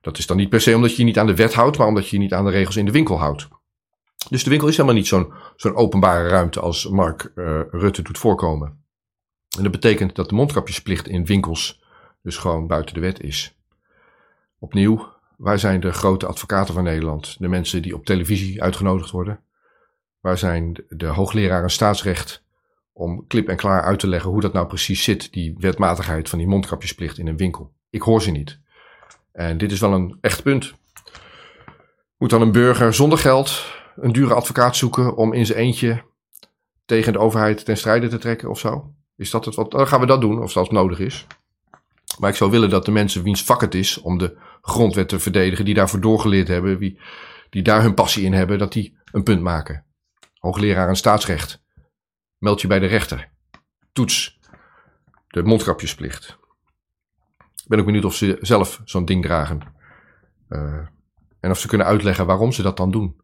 dat 0.00 0.18
is 0.18 0.26
dan 0.26 0.36
niet 0.36 0.48
per 0.48 0.60
se 0.60 0.74
omdat 0.74 0.90
je 0.90 0.96
je 0.96 1.04
niet 1.04 1.18
aan 1.18 1.26
de 1.26 1.34
wet 1.34 1.54
houdt, 1.54 1.78
maar 1.78 1.86
omdat 1.86 2.08
je 2.08 2.16
je 2.16 2.22
niet 2.22 2.32
aan 2.32 2.44
de 2.44 2.50
regels 2.50 2.76
in 2.76 2.84
de 2.84 2.92
winkel 2.92 3.18
houdt. 3.18 3.48
Dus 4.28 4.44
de 4.44 4.50
winkel 4.50 4.68
is 4.68 4.76
helemaal 4.76 4.98
niet 4.98 5.06
zo'n 5.06 5.32
zo'n 5.56 5.74
openbare 5.74 6.28
ruimte 6.28 6.60
als 6.60 6.88
Mark 6.88 7.32
uh, 7.34 7.60
Rutte 7.70 8.02
doet 8.02 8.18
voorkomen. 8.18 8.84
En 9.56 9.62
dat 9.62 9.72
betekent 9.72 10.14
dat 10.14 10.28
de 10.28 10.34
mondkapjesplicht 10.34 11.08
in 11.08 11.24
winkels 11.24 11.82
dus 12.22 12.36
gewoon 12.36 12.66
buiten 12.66 12.94
de 12.94 13.00
wet 13.00 13.20
is. 13.20 13.58
Opnieuw, 14.58 15.15
waar 15.36 15.58
zijn 15.58 15.80
de 15.80 15.92
grote 15.92 16.26
advocaten 16.26 16.74
van 16.74 16.84
Nederland? 16.84 17.36
De 17.38 17.48
mensen 17.48 17.82
die 17.82 17.94
op 17.94 18.04
televisie 18.04 18.62
uitgenodigd 18.62 19.10
worden. 19.10 19.40
Waar 20.20 20.38
zijn 20.38 20.84
de 20.88 21.06
hoogleraren 21.06 21.70
staatsrecht 21.70 22.44
om 22.92 23.26
klip 23.26 23.48
en 23.48 23.56
klaar 23.56 23.82
uit 23.82 23.98
te 23.98 24.08
leggen 24.08 24.30
hoe 24.30 24.40
dat 24.40 24.52
nou 24.52 24.66
precies 24.66 25.02
zit, 25.02 25.32
die 25.32 25.54
wetmatigheid 25.58 26.28
van 26.28 26.38
die 26.38 26.48
mondkapjesplicht 26.48 27.18
in 27.18 27.26
een 27.26 27.36
winkel? 27.36 27.72
Ik 27.90 28.02
hoor 28.02 28.22
ze 28.22 28.30
niet. 28.30 28.58
En 29.32 29.58
dit 29.58 29.72
is 29.72 29.80
wel 29.80 29.92
een 29.92 30.18
echt 30.20 30.42
punt. 30.42 30.74
Moet 32.16 32.30
dan 32.30 32.42
een 32.42 32.52
burger 32.52 32.94
zonder 32.94 33.18
geld 33.18 33.74
een 33.96 34.12
dure 34.12 34.34
advocaat 34.34 34.76
zoeken 34.76 35.16
om 35.16 35.32
in 35.32 35.46
zijn 35.46 35.58
eentje 35.58 36.02
tegen 36.84 37.12
de 37.12 37.18
overheid 37.18 37.64
ten 37.64 37.76
strijde 37.76 38.08
te 38.08 38.18
trekken 38.18 38.50
of 38.50 38.58
zo? 38.58 38.94
Is 39.16 39.30
dat 39.30 39.44
het 39.44 39.54
wat? 39.54 39.70
Dan 39.70 39.88
gaan 39.88 40.00
we 40.00 40.06
dat 40.06 40.20
doen, 40.20 40.42
of 40.42 40.52
dat 40.52 40.70
nodig 40.70 40.98
is. 40.98 41.26
Maar 42.18 42.30
ik 42.30 42.36
zou 42.36 42.50
willen 42.50 42.70
dat 42.70 42.84
de 42.84 42.90
mensen 42.90 43.22
wiens 43.22 43.44
vak 43.44 43.60
het 43.60 43.74
is 43.74 44.00
om 44.00 44.18
de 44.18 44.36
grondwet 44.66 45.08
te 45.08 45.18
verdedigen, 45.18 45.64
die 45.64 45.74
daarvoor 45.74 46.00
doorgeleerd 46.00 46.48
hebben, 46.48 46.78
wie, 46.78 47.00
die 47.50 47.62
daar 47.62 47.82
hun 47.82 47.94
passie 47.94 48.24
in 48.24 48.32
hebben, 48.32 48.58
dat 48.58 48.72
die 48.72 48.98
een 49.12 49.22
punt 49.22 49.42
maken. 49.42 49.84
Hoogleraar 50.34 50.88
aan 50.88 50.96
staatsrecht. 50.96 51.62
Meld 52.38 52.60
je 52.60 52.66
bij 52.66 52.78
de 52.78 52.86
rechter. 52.86 53.30
Toets 53.92 54.38
de 55.26 55.42
mondkapjesplicht. 55.42 56.38
Ik 57.38 57.68
ben 57.68 57.78
ook 57.78 57.84
benieuwd 57.84 58.04
of 58.04 58.14
ze 58.14 58.38
zelf 58.40 58.80
zo'n 58.84 59.04
ding 59.04 59.22
dragen. 59.22 59.60
Uh, 60.48 60.86
en 61.40 61.50
of 61.50 61.58
ze 61.58 61.68
kunnen 61.68 61.86
uitleggen 61.86 62.26
waarom 62.26 62.52
ze 62.52 62.62
dat 62.62 62.76
dan 62.76 62.90
doen. 62.90 63.20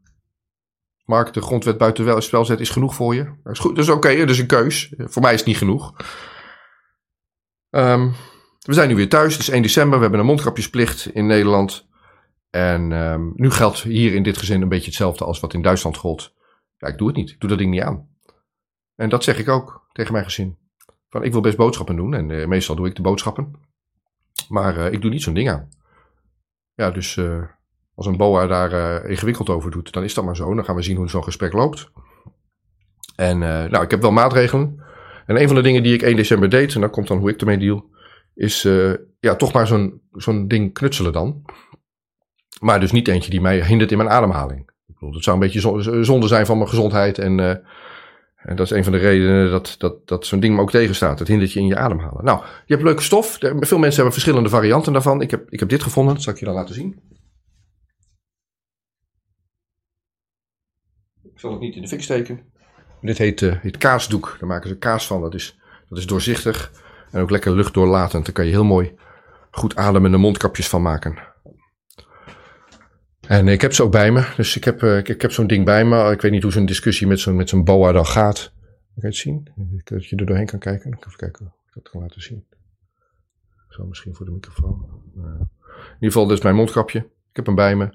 Mark, 1.05 1.33
de 1.33 1.43
grondwet 1.43 1.79
buiten 1.79 2.23
spelzet 2.23 2.61
is 2.61 2.71
genoeg 2.71 2.95
voor 2.95 3.15
je? 3.15 3.25
Dat 3.43 3.53
is 3.53 3.59
goed, 3.59 3.77
dat 3.77 3.85
is 3.85 3.91
oké, 3.91 4.17
dat 4.17 4.31
is 4.31 4.39
een 4.39 4.47
keus. 4.47 4.95
Voor 4.97 5.23
mij 5.23 5.33
is 5.33 5.39
het 5.39 5.49
niet 5.49 5.57
genoeg. 5.57 5.95
Um, 7.71 8.15
we 8.63 8.73
zijn 8.73 8.89
nu 8.89 8.95
weer 8.95 9.09
thuis, 9.09 9.33
het 9.33 9.43
is 9.43 9.49
1 9.49 9.63
december, 9.63 9.97
we 9.97 10.03
hebben 10.03 10.21
een 10.21 10.27
mondkapjesplicht 10.27 11.07
in 11.07 11.27
Nederland. 11.27 11.89
En 12.51 12.93
um, 12.93 13.33
nu 13.35 13.51
geldt 13.51 13.83
hier 13.83 14.15
in 14.15 14.23
dit 14.23 14.39
gezin 14.39 14.63
een 14.63 14.69
beetje 14.69 14.87
hetzelfde 14.87 15.25
als 15.25 15.41
wat 15.41 15.55
in 15.55 15.63
Duitsland 15.63 15.97
gold. 15.97 16.35
Ja, 16.77 16.89
ik 16.89 16.99
doe 16.99 17.07
het 17.07 17.17
niet, 17.17 17.31
ik 17.31 17.41
doe 17.41 17.49
dat 17.49 17.59
ding 17.59 17.71
niet 17.71 17.83
aan. 17.83 18.09
En 18.95 19.09
dat 19.09 19.25
zeg 19.25 19.39
ik 19.39 19.49
ook 19.49 19.87
tegen 19.93 20.13
mijn 20.13 20.25
gezin. 20.25 20.59
Van, 21.09 21.23
ik 21.23 21.33
wil 21.33 21.41
best 21.41 21.57
boodschappen 21.57 21.97
doen 21.97 22.15
en 22.15 22.29
uh, 22.29 22.47
meestal 22.47 22.77
doe 22.77 22.87
ik 22.87 22.97
de 22.97 23.03
boodschappen. 23.03 23.53
Maar 24.49 24.77
uh, 24.77 24.93
ik 24.93 25.01
doe 25.01 25.11
niet 25.11 25.23
zo'n 25.23 25.35
ding 25.35 25.51
aan. 25.51 25.69
Ja, 26.75 26.91
dus 26.91 27.17
uh, 27.17 27.43
als 27.95 28.07
een 28.07 28.17
boa 28.17 28.47
daar 28.47 29.05
ingewikkeld 29.05 29.49
over 29.49 29.71
doet, 29.71 29.93
dan 29.93 30.05
is 30.05 30.15
dat 30.15 30.25
maar 30.25 30.37
zo. 30.37 30.55
Dan 30.55 30.65
gaan 30.65 30.77
we 30.77 30.83
zien 30.83 30.97
hoe 30.97 31.09
zo'n 31.09 31.25
gesprek 31.25 31.53
loopt. 31.53 31.91
En 33.17 33.39
nou, 33.39 33.83
ik 33.83 33.91
heb 33.91 34.01
wel 34.01 34.13
maatregelen. 34.13 34.85
En 35.27 35.41
een 35.41 35.47
van 35.47 35.57
de 35.57 35.63
dingen 35.63 35.83
die 35.83 35.95
ik 35.95 36.03
1 36.03 36.17
december 36.17 36.51
deed, 36.51 36.75
en 36.75 36.81
dan 36.81 36.91
komt 36.91 37.09
dan 37.09 37.19
hoe 37.19 37.31
ik 37.31 37.41
ermee 37.41 37.59
deal, 37.59 37.91
is 38.35 38.65
uh, 38.65 38.95
ja, 39.21 39.37
toch 39.37 39.53
maar 39.53 39.67
zo'n 39.67 40.01
zo'n 40.13 40.49
ding 40.49 40.73
knutselen 40.73 41.13
dan. 41.13 41.45
Maar 42.61 42.81
dus 42.81 42.93
niet 42.93 43.09
eentje 43.09 43.31
die 43.31 43.41
mij 43.41 43.67
hindert 43.67 43.91
in 43.91 43.97
mijn 43.97 44.11
ademhaling. 44.11 44.61
Ik 44.61 44.95
bedoel, 44.95 45.13
dat 45.13 45.23
zou 45.23 45.37
een 45.37 45.43
beetje 45.43 46.05
zonde 46.05 46.29
zijn 46.29 46.47
van 46.47 46.57
mijn 46.57 46.69
gezondheid. 46.69 47.19
En, 47.19 47.39
uh, 47.39 47.49
en 48.37 48.57
dat 48.57 48.61
is 48.61 48.71
een 48.71 48.85
van 48.85 48.93
de 48.93 48.99
redenen 48.99 49.51
dat, 49.51 49.75
dat, 49.79 50.09
dat 50.09 50.27
zo'n 50.27 50.41
ding 50.41 50.55
me 50.55 50.61
ook 50.61 50.71
tegenstaat. 50.71 51.19
Het 51.19 51.29
hindert 51.29 51.53
je 51.53 51.61
in 51.61 51.67
je 51.67 51.77
ademhalen. 51.77 52.25
Nou, 52.25 52.41
je 52.41 52.75
hebt 52.75 52.83
leuke 52.83 53.03
stof. 53.03 53.37
Veel 53.41 53.79
mensen 53.79 53.95
hebben 53.95 54.13
verschillende 54.13 54.49
varianten 54.49 54.93
daarvan. 54.93 55.21
Ik 55.21 55.31
heb, 55.31 55.51
ik 55.51 55.61
heb 55.61 55.69
dit 55.69 55.83
gevonden. 55.83 56.15
Dat 56.15 56.23
zal 56.23 56.33
ik 56.33 56.39
je 56.39 56.45
dan 56.45 56.55
laten 56.55 56.75
zien. 56.75 57.01
Ik 61.23 61.41
zal 61.41 61.51
het 61.51 61.61
niet 61.61 61.75
in 61.75 61.83
de 61.83 61.89
fik 61.89 62.03
steken. 62.03 62.53
Dit 63.01 63.19
heet, 63.19 63.41
uh, 63.41 63.55
heet 63.61 63.77
kaasdoek. 63.77 64.37
Daar 64.41 64.49
maken 64.49 64.69
ze 64.69 64.79
kaas 64.79 65.07
van. 65.07 65.21
Dat 65.21 65.35
is, 65.35 65.59
dat 65.89 65.99
is 65.99 66.07
doorzichtig. 66.07 66.82
En 67.13 67.21
ook 67.21 67.31
lekker 67.31 67.55
luchtdoorlatend. 67.55 68.25
Daar 68.25 68.35
kan 68.35 68.45
je 68.45 68.51
heel 68.51 68.65
mooi 68.65 68.95
goed 69.51 69.77
ademende 69.77 70.17
mondkapjes 70.17 70.69
van 70.69 70.83
maken. 70.83 71.19
En 73.21 73.49
ik 73.49 73.61
heb 73.61 73.73
ze 73.73 73.83
ook 73.83 73.93
bij 73.93 74.13
me. 74.13 74.33
Dus 74.37 74.57
ik 74.57 74.65
heb, 74.65 74.83
ik, 74.83 75.09
ik 75.09 75.23
heb 75.23 75.33
zo'n 75.33 75.47
ding 75.47 75.65
bij 75.65 75.85
me. 75.85 76.11
Ik 76.11 76.21
weet 76.21 76.33
niet 76.33 76.43
hoe 76.43 76.53
zo'n 76.53 76.67
discussie 76.67 77.07
met 77.07 77.21
zo'n 77.21 77.49
zo'n 77.49 77.65
boa 77.65 77.93
dan 77.93 78.07
gaat. 78.07 78.53
Kan 78.55 78.95
je 78.95 79.07
het 79.07 79.17
zien? 79.17 79.51
Dat 79.85 80.07
je 80.09 80.17
er 80.17 80.27
doorheen 80.27 80.47
kan 80.47 80.59
kijken. 80.59 80.97
Even 80.99 81.17
kijken 81.17 81.47
of 81.47 81.53
ik 81.67 81.75
dat 81.75 81.89
kan 81.93 82.01
laten 82.01 82.23
zien. 82.23 82.45
Zo 83.69 83.87
misschien 83.87 84.15
voor 84.15 84.27
de 84.27 84.33
microfoon. 84.33 84.89
in 85.15 85.23
ieder 85.95 85.97
geval, 85.99 86.27
dit 86.27 86.37
is 86.37 86.43
mijn 86.43 86.55
mondkapje. 86.55 86.99
Ik 86.99 87.37
heb 87.37 87.47
hem 87.47 87.55
bij 87.55 87.77
me. 87.77 87.91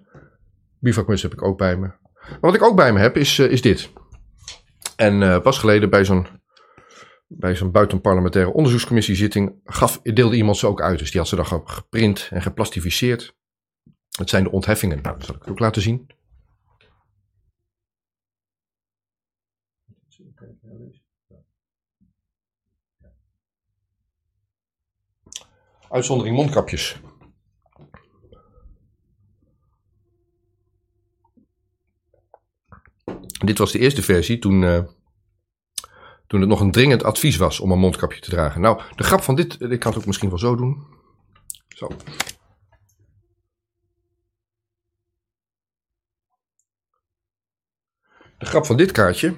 Bivakmuts 0.80 1.21
heb 1.21 1.34
ik 1.34 1.43
ook 1.43 1.58
bij 1.58 1.77
me. 1.77 1.91
Maar 2.30 2.38
wat 2.41 2.56
ik 2.56 2.63
ook 2.63 2.75
bij 2.75 2.93
me 2.93 2.99
heb, 2.99 3.17
is, 3.17 3.39
is 3.39 3.62
dit. 3.62 3.91
En 4.95 5.21
uh, 5.21 5.39
pas 5.41 5.58
geleden 5.60 5.89
bij 5.89 6.06
zo'n 6.06 6.27
bij 7.28 7.56
zo'n 7.56 7.72
buitenparlementaire 7.72 8.54
onderzoekscommissiezitting 8.54 9.56
gaf, 9.66 10.02
deelde 10.02 10.36
iemand 10.36 10.58
ze 10.58 10.68
ook 10.68 10.82
uit. 10.82 11.00
Dus 11.00 11.12
die 11.12 11.20
had 11.20 11.30
ze 11.30 11.36
dan 11.36 11.46
geprint 11.46 12.28
en 12.32 12.42
geplastificeerd. 12.42 13.36
Het 14.18 14.30
zijn 14.30 14.44
de 14.44 14.52
ontheffingen. 14.52 15.02
Nou, 15.02 15.18
dat 15.18 15.26
zal 15.26 15.36
ik 15.36 15.42
het 15.42 15.50
ook 15.50 15.60
laten 15.60 15.82
zien. 15.82 16.08
Uitzondering 25.90 26.36
mondkapjes. 26.36 27.02
Dit 33.46 33.58
was 33.58 33.72
de 33.72 33.80
eerste 33.80 34.02
versie 34.02 34.40
toen, 34.40 34.62
uh, 34.62 34.84
toen 36.28 36.40
het 36.40 36.50
nog 36.50 36.60
een 36.60 36.72
dringend 36.72 37.04
advies 37.04 37.38
was 37.38 37.60
om 37.60 37.72
een 37.72 37.80
mondkapje 37.80 38.22
te 38.22 38.30
dragen. 38.30 38.62
Nou, 38.62 38.82
de 38.96 39.04
grap 39.04 39.22
van 39.22 39.36
dit, 39.36 39.62
ik 39.62 39.80
kan 39.80 39.92
het 39.92 40.00
ook 40.00 40.06
misschien 40.06 40.30
wel 40.30 40.38
zo 40.38 40.56
doen. 40.56 40.86
Zo. 41.68 41.92
De 48.38 48.46
grap 48.46 48.66
van 48.66 48.78
dit 48.78 48.92
kaartje 48.92 49.36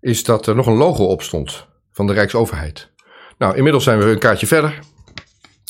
is 0.00 0.24
dat 0.24 0.46
er 0.46 0.54
nog 0.54 0.66
een 0.66 0.76
logo 0.76 1.04
op 1.04 1.22
stond 1.22 1.66
van 1.90 2.06
de 2.06 2.12
Rijksoverheid. 2.12 2.92
Nou, 3.38 3.56
inmiddels 3.56 3.84
zijn 3.84 3.98
we 3.98 4.04
een 4.04 4.18
kaartje 4.18 4.46
verder 4.46 4.78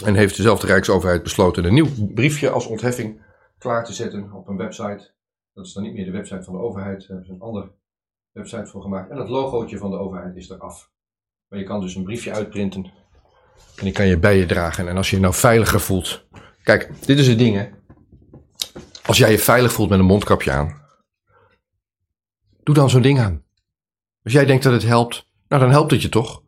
en 0.05 0.15
heeft 0.15 0.37
dezelfde 0.37 0.67
Rijksoverheid 0.67 1.23
besloten 1.23 1.65
een 1.65 1.75
nieuw 1.75 2.13
briefje 2.15 2.51
als 2.51 2.67
ontheffing 2.67 3.23
klaar 3.59 3.85
te 3.85 3.93
zetten 3.93 4.33
op 4.33 4.49
een 4.49 4.57
website. 4.57 5.13
Dat 5.55 5.67
is 5.67 5.73
dan 5.73 5.83
niet 5.83 5.95
meer 5.95 6.05
de 6.05 6.11
website 6.11 6.43
van 6.43 6.53
de 6.53 6.61
overheid, 6.61 7.07
hebben 7.07 7.27
ze 7.27 7.33
een 7.33 7.41
ander 7.41 7.71
website 8.33 8.67
voor 8.67 8.83
gemaakt. 8.83 9.11
En 9.11 9.17
het 9.17 9.29
logootje 9.29 9.79
van 9.79 9.91
de 9.91 9.97
overheid 9.97 10.37
is 10.37 10.51
eraf. 10.51 10.91
Maar 11.49 11.59
je 11.59 11.65
kan 11.65 11.81
dus 11.81 11.95
een 11.95 12.05
briefje 12.05 12.33
uitprinten. 12.33 12.85
En 13.77 13.85
die 13.85 13.93
kan 13.93 14.07
je 14.07 14.19
bij 14.19 14.37
je 14.37 14.47
dragen. 14.47 14.89
En 14.89 14.97
als 14.97 15.11
je 15.11 15.17
je 15.17 15.23
nou 15.23 15.35
veiliger 15.35 15.81
voelt. 15.81 16.27
Kijk, 16.63 17.07
dit 17.07 17.19
is 17.19 17.29
het 17.29 17.39
ding 17.39 17.57
hè. 17.57 17.69
Als 19.07 19.19
jij 19.19 19.31
je 19.31 19.39
veilig 19.39 19.73
voelt 19.73 19.89
met 19.89 19.99
een 19.99 20.05
mondkapje 20.05 20.53
aan. 20.53 20.81
Doe 22.63 22.75
dan 22.75 22.91
zo'n 22.91 23.03
ding 23.03 23.21
aan. 23.21 23.43
Als 24.25 24.33
jij 24.33 24.45
denkt 24.45 24.63
dat 24.63 24.73
het 24.73 24.83
helpt. 24.83 25.27
Nou, 25.49 25.63
dan 25.63 25.71
helpt 25.71 25.91
het 25.91 26.03
je 26.03 26.09
toch. 26.09 26.43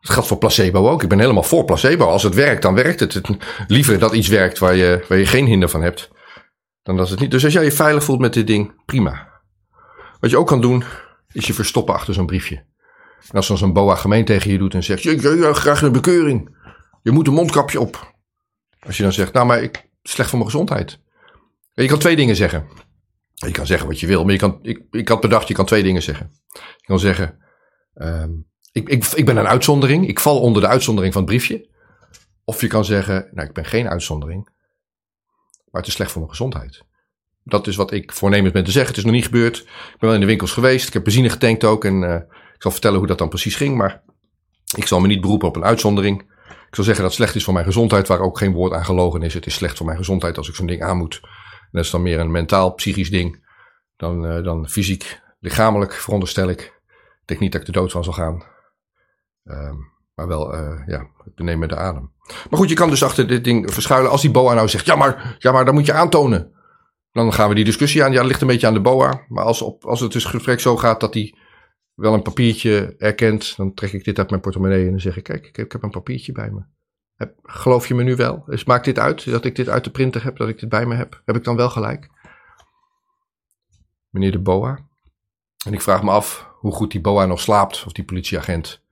Het 0.00 0.10
geldt 0.10 0.28
voor 0.28 0.38
placebo 0.38 0.88
ook. 0.88 1.02
Ik 1.02 1.08
ben 1.08 1.18
helemaal 1.18 1.42
voor 1.42 1.64
placebo. 1.64 2.04
Als 2.04 2.22
het 2.22 2.34
werkt, 2.34 2.62
dan 2.62 2.74
werkt 2.74 3.00
het. 3.00 3.20
Liever 3.66 3.98
dat 3.98 4.12
iets 4.12 4.28
werkt 4.28 4.58
waar 4.58 4.74
je, 4.74 5.04
waar 5.08 5.18
je 5.18 5.26
geen 5.26 5.46
hinder 5.46 5.68
van 5.68 5.82
hebt. 5.82 6.10
Dan 6.82 6.96
dat 6.96 7.08
het 7.08 7.20
niet. 7.20 7.30
Dus 7.30 7.44
als 7.44 7.52
jij 7.52 7.64
je 7.64 7.72
veilig 7.72 8.04
voelt 8.04 8.20
met 8.20 8.32
dit 8.32 8.46
ding, 8.46 8.84
prima. 8.84 9.29
Wat 10.20 10.30
je 10.30 10.38
ook 10.38 10.46
kan 10.46 10.60
doen, 10.60 10.84
is 11.32 11.46
je 11.46 11.54
verstoppen 11.54 11.94
achter 11.94 12.14
zo'n 12.14 12.26
briefje. 12.26 12.56
En 13.28 13.36
als 13.36 13.48
dan 13.48 13.58
zo'n 13.58 13.72
boa 13.72 13.94
gemeen 13.94 14.24
tegen 14.24 14.50
je 14.50 14.58
doet 14.58 14.74
en 14.74 14.82
zegt, 14.82 15.02
je 15.02 15.16
wil 15.16 15.54
graag 15.54 15.82
een 15.82 15.92
bekeuring. 15.92 16.58
Je 17.02 17.10
moet 17.10 17.26
een 17.26 17.32
mondkapje 17.32 17.80
op. 17.80 18.14
Als 18.80 18.96
je 18.96 19.02
dan 19.02 19.12
zegt, 19.12 19.32
nou 19.32 19.46
maar 19.46 19.62
ik, 19.62 19.88
slecht 20.02 20.28
voor 20.28 20.38
mijn 20.38 20.50
gezondheid. 20.50 21.00
Je 21.72 21.86
kan 21.86 21.98
twee 21.98 22.16
dingen 22.16 22.36
zeggen. 22.36 22.68
Je 23.34 23.50
kan 23.50 23.66
zeggen 23.66 23.88
wat 23.88 24.00
je 24.00 24.06
wil, 24.06 24.22
maar 24.24 24.32
je 24.32 24.38
kan, 24.38 24.58
ik, 24.62 24.82
ik 24.90 25.08
had 25.08 25.20
bedacht, 25.20 25.48
je 25.48 25.54
kan 25.54 25.64
twee 25.64 25.82
dingen 25.82 26.02
zeggen. 26.02 26.30
Je 26.52 26.86
kan 26.86 26.98
zeggen, 26.98 27.38
um, 27.94 28.46
ik, 28.72 28.88
ik, 28.88 29.06
ik 29.06 29.24
ben 29.26 29.36
een 29.36 29.46
uitzondering. 29.46 30.08
Ik 30.08 30.20
val 30.20 30.40
onder 30.40 30.62
de 30.62 30.68
uitzondering 30.68 31.12
van 31.12 31.22
het 31.22 31.30
briefje. 31.30 31.68
Of 32.44 32.60
je 32.60 32.66
kan 32.66 32.84
zeggen, 32.84 33.28
nou 33.32 33.48
ik 33.48 33.54
ben 33.54 33.64
geen 33.64 33.88
uitzondering. 33.88 34.48
Maar 35.70 35.80
het 35.80 35.86
is 35.86 35.92
slecht 35.92 36.10
voor 36.10 36.20
mijn 36.20 36.36
gezondheid 36.36 36.88
dat 37.50 37.66
is 37.66 37.76
wat 37.76 37.92
ik 37.92 38.12
voornemens 38.12 38.52
ben 38.52 38.64
te 38.64 38.70
zeggen. 38.70 38.90
Het 38.90 38.98
is 38.98 39.04
nog 39.04 39.14
niet 39.14 39.24
gebeurd. 39.24 39.58
Ik 39.58 39.96
ben 39.98 40.08
wel 40.08 40.14
in 40.14 40.20
de 40.20 40.26
winkels 40.26 40.52
geweest. 40.52 40.86
Ik 40.86 40.92
heb 40.92 41.04
benzine 41.04 41.28
getankt 41.28 41.64
ook. 41.64 41.84
En 41.84 42.02
uh, 42.02 42.14
ik 42.54 42.62
zal 42.62 42.70
vertellen 42.70 42.98
hoe 42.98 43.06
dat 43.06 43.18
dan 43.18 43.28
precies 43.28 43.54
ging. 43.54 43.76
Maar 43.76 44.02
ik 44.76 44.86
zal 44.86 45.00
me 45.00 45.06
niet 45.06 45.20
beroepen 45.20 45.48
op 45.48 45.56
een 45.56 45.64
uitzondering. 45.64 46.20
Ik 46.48 46.76
zal 46.76 46.84
zeggen 46.84 47.02
dat 47.02 47.12
het 47.12 47.22
slecht 47.22 47.34
is 47.34 47.44
voor 47.44 47.52
mijn 47.52 47.64
gezondheid, 47.64 48.08
waar 48.08 48.20
ook 48.20 48.38
geen 48.38 48.52
woord 48.52 48.72
aan 48.72 48.84
gelogen 48.84 49.22
is. 49.22 49.34
Het 49.34 49.46
is 49.46 49.54
slecht 49.54 49.76
voor 49.76 49.86
mijn 49.86 49.98
gezondheid 49.98 50.36
als 50.36 50.48
ik 50.48 50.54
zo'n 50.54 50.66
ding 50.66 50.82
aan 50.82 50.96
moet. 50.96 51.20
En 51.22 51.68
dat 51.70 51.84
is 51.84 51.90
dan 51.90 52.02
meer 52.02 52.18
een 52.18 52.30
mentaal, 52.30 52.74
psychisch 52.74 53.10
ding 53.10 53.48
dan, 53.96 54.24
uh, 54.24 54.44
dan 54.44 54.68
fysiek, 54.68 55.20
lichamelijk, 55.40 55.92
veronderstel 55.92 56.48
ik. 56.48 56.60
Ik 56.60 57.26
denk 57.26 57.40
niet 57.40 57.52
dat 57.52 57.60
ik 57.60 57.66
de 57.66 57.72
dood 57.72 57.92
van 57.92 58.04
zal 58.04 58.12
gaan. 58.12 58.44
Um, 59.44 59.92
maar 60.14 60.26
wel, 60.26 60.54
uh, 60.54 60.86
ja, 60.86 61.06
het 61.24 61.34
benemen 61.34 61.68
de 61.68 61.76
adem. 61.76 62.12
Maar 62.26 62.58
goed, 62.58 62.68
je 62.68 62.74
kan 62.74 62.90
dus 62.90 63.02
achter 63.02 63.26
dit 63.26 63.44
ding 63.44 63.72
verschuilen. 63.72 64.10
Als 64.10 64.20
die 64.20 64.30
boa 64.30 64.54
nou 64.54 64.68
zegt, 64.68 64.86
ja 64.86 64.96
maar, 64.96 65.36
ja 65.38 65.52
maar, 65.52 65.64
dan 65.64 65.74
moet 65.74 65.86
je 65.86 65.92
aantonen. 65.92 66.52
Dan 67.12 67.32
gaan 67.32 67.48
we 67.48 67.54
die 67.54 67.64
discussie 67.64 68.04
aan. 68.04 68.12
Ja, 68.12 68.18
dat 68.18 68.26
ligt 68.26 68.40
een 68.40 68.46
beetje 68.46 68.66
aan 68.66 68.74
de 68.74 68.80
BOA. 68.80 69.24
Maar 69.28 69.44
als, 69.44 69.62
op, 69.62 69.84
als 69.84 70.00
het 70.00 70.12
dus 70.12 70.24
gesprek 70.24 70.60
zo 70.60 70.76
gaat 70.76 71.00
dat 71.00 71.14
hij 71.14 71.34
wel 71.94 72.14
een 72.14 72.22
papiertje 72.22 72.94
erkent, 72.98 73.56
dan 73.56 73.74
trek 73.74 73.92
ik 73.92 74.04
dit 74.04 74.18
uit 74.18 74.30
mijn 74.30 74.42
portemonnee 74.42 74.84
en 74.84 74.90
dan 74.90 75.00
zeg 75.00 75.16
ik: 75.16 75.24
Kijk, 75.24 75.46
ik 75.46 75.56
heb, 75.56 75.66
ik 75.66 75.72
heb 75.72 75.82
een 75.82 75.90
papiertje 75.90 76.32
bij 76.32 76.50
me. 76.50 76.60
Heb, 77.14 77.34
geloof 77.42 77.88
je 77.88 77.94
me 77.94 78.02
nu 78.02 78.16
wel? 78.16 78.42
Dus 78.46 78.64
maakt 78.64 78.84
dit 78.84 78.98
uit 78.98 79.30
dat 79.30 79.44
ik 79.44 79.56
dit 79.56 79.68
uit 79.68 79.84
de 79.84 79.90
printer 79.90 80.24
heb, 80.24 80.36
dat 80.36 80.48
ik 80.48 80.60
dit 80.60 80.68
bij 80.68 80.86
me 80.86 80.94
heb? 80.94 81.22
Heb 81.24 81.36
ik 81.36 81.44
dan 81.44 81.56
wel 81.56 81.70
gelijk? 81.70 82.08
meneer 84.10 84.32
de 84.32 84.38
Boa. 84.38 84.78
En 85.66 85.72
ik 85.72 85.80
vraag 85.80 86.02
me 86.02 86.10
af 86.10 86.50
hoe 86.54 86.72
goed 86.72 86.90
die 86.90 87.00
Boa 87.00 87.26
nog 87.26 87.40
slaapt, 87.40 87.84
of 87.86 87.92
die 87.92 88.04
politieagent. 88.04 88.82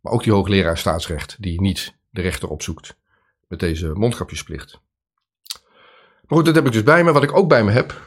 Maar 0.00 0.12
ook 0.12 0.22
die 0.22 0.32
hoogleraar 0.32 0.78
staatsrecht, 0.78 1.36
die 1.42 1.60
niet 1.60 1.94
de 2.10 2.20
rechter 2.20 2.48
opzoekt 2.48 2.96
met 3.48 3.60
deze 3.60 3.92
mondkapjesplicht. 3.92 4.80
Maar 6.28 6.38
goed, 6.38 6.46
dat 6.46 6.54
heb 6.54 6.66
ik 6.66 6.72
dus 6.72 6.82
bij 6.82 7.04
me. 7.04 7.12
Wat 7.12 7.22
ik 7.22 7.36
ook 7.36 7.48
bij 7.48 7.64
me 7.64 7.70
heb. 7.70 8.00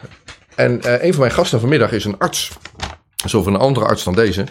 En 0.55 0.71
uh, 0.85 1.03
een 1.03 1.11
van 1.11 1.19
mijn 1.19 1.33
gasten 1.33 1.59
vanmiddag 1.59 1.91
is 1.91 2.05
een 2.05 2.17
arts. 2.17 2.57
Zo 3.25 3.43
van 3.43 3.53
een 3.53 3.59
andere 3.59 3.85
arts 3.85 4.03
dan 4.03 4.13
deze. 4.13 4.43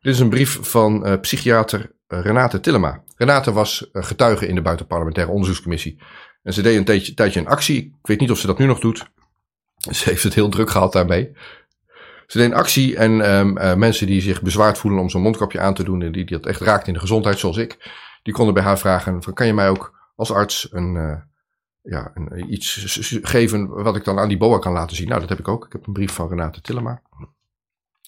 Dit 0.00 0.14
is 0.14 0.20
een 0.20 0.28
brief 0.28 0.58
van 0.62 1.06
uh, 1.06 1.20
psychiater 1.20 1.92
uh, 2.08 2.20
Renate 2.20 2.60
Tillema. 2.60 3.02
Renate 3.16 3.52
was 3.52 3.88
getuige 3.92 4.46
in 4.46 4.54
de 4.54 4.62
buitenparlementaire 4.62 5.32
onderzoekscommissie. 5.32 6.02
En 6.42 6.52
ze 6.52 6.62
deed 6.62 6.76
een 6.76 7.14
tijdje, 7.14 7.40
een 7.40 7.46
actie. 7.46 7.84
Ik 7.84 8.06
weet 8.06 8.20
niet 8.20 8.30
of 8.30 8.38
ze 8.38 8.46
dat 8.46 8.58
nu 8.58 8.66
nog 8.66 8.80
doet. 8.80 9.10
Ze 9.76 10.08
heeft 10.08 10.22
het 10.22 10.34
heel 10.34 10.48
druk 10.48 10.70
gehad 10.70 10.92
daarmee. 10.92 11.32
Ze 12.26 12.38
deed 12.38 12.50
een 12.50 12.56
actie 12.56 12.96
en 12.96 13.12
uh, 13.12 13.74
mensen 13.74 14.06
die 14.06 14.20
zich 14.20 14.42
bezwaard 14.42 14.78
voelen 14.78 15.00
om 15.00 15.10
zo'n 15.10 15.22
mondkapje 15.22 15.60
aan 15.60 15.74
te 15.74 15.84
doen 15.84 16.02
en 16.02 16.12
die, 16.12 16.24
dat 16.24 16.46
echt 16.46 16.60
raakt 16.60 16.86
in 16.86 16.92
de 16.92 17.00
gezondheid, 17.00 17.38
zoals 17.38 17.56
ik, 17.56 17.90
die 18.22 18.34
konden 18.34 18.54
bij 18.54 18.62
haar 18.62 18.78
vragen: 18.78 19.22
van, 19.22 19.32
kan 19.32 19.46
je 19.46 19.54
mij 19.54 19.68
ook 19.68 20.12
als 20.16 20.32
arts 20.32 20.68
een, 20.70 21.24
ja, 21.82 22.10
een, 22.14 22.52
iets 22.52 23.00
geven 23.22 23.68
wat 23.68 23.96
ik 23.96 24.04
dan 24.04 24.18
aan 24.18 24.28
die 24.28 24.36
BOA 24.36 24.58
kan 24.58 24.72
laten 24.72 24.96
zien? 24.96 25.08
Nou, 25.08 25.20
dat 25.20 25.28
heb 25.28 25.38
ik 25.38 25.48
ook. 25.48 25.66
Ik 25.66 25.72
heb 25.72 25.86
een 25.86 25.92
brief 25.92 26.12
van 26.12 26.28
Renate 26.28 26.60
Tillema, 26.60 27.02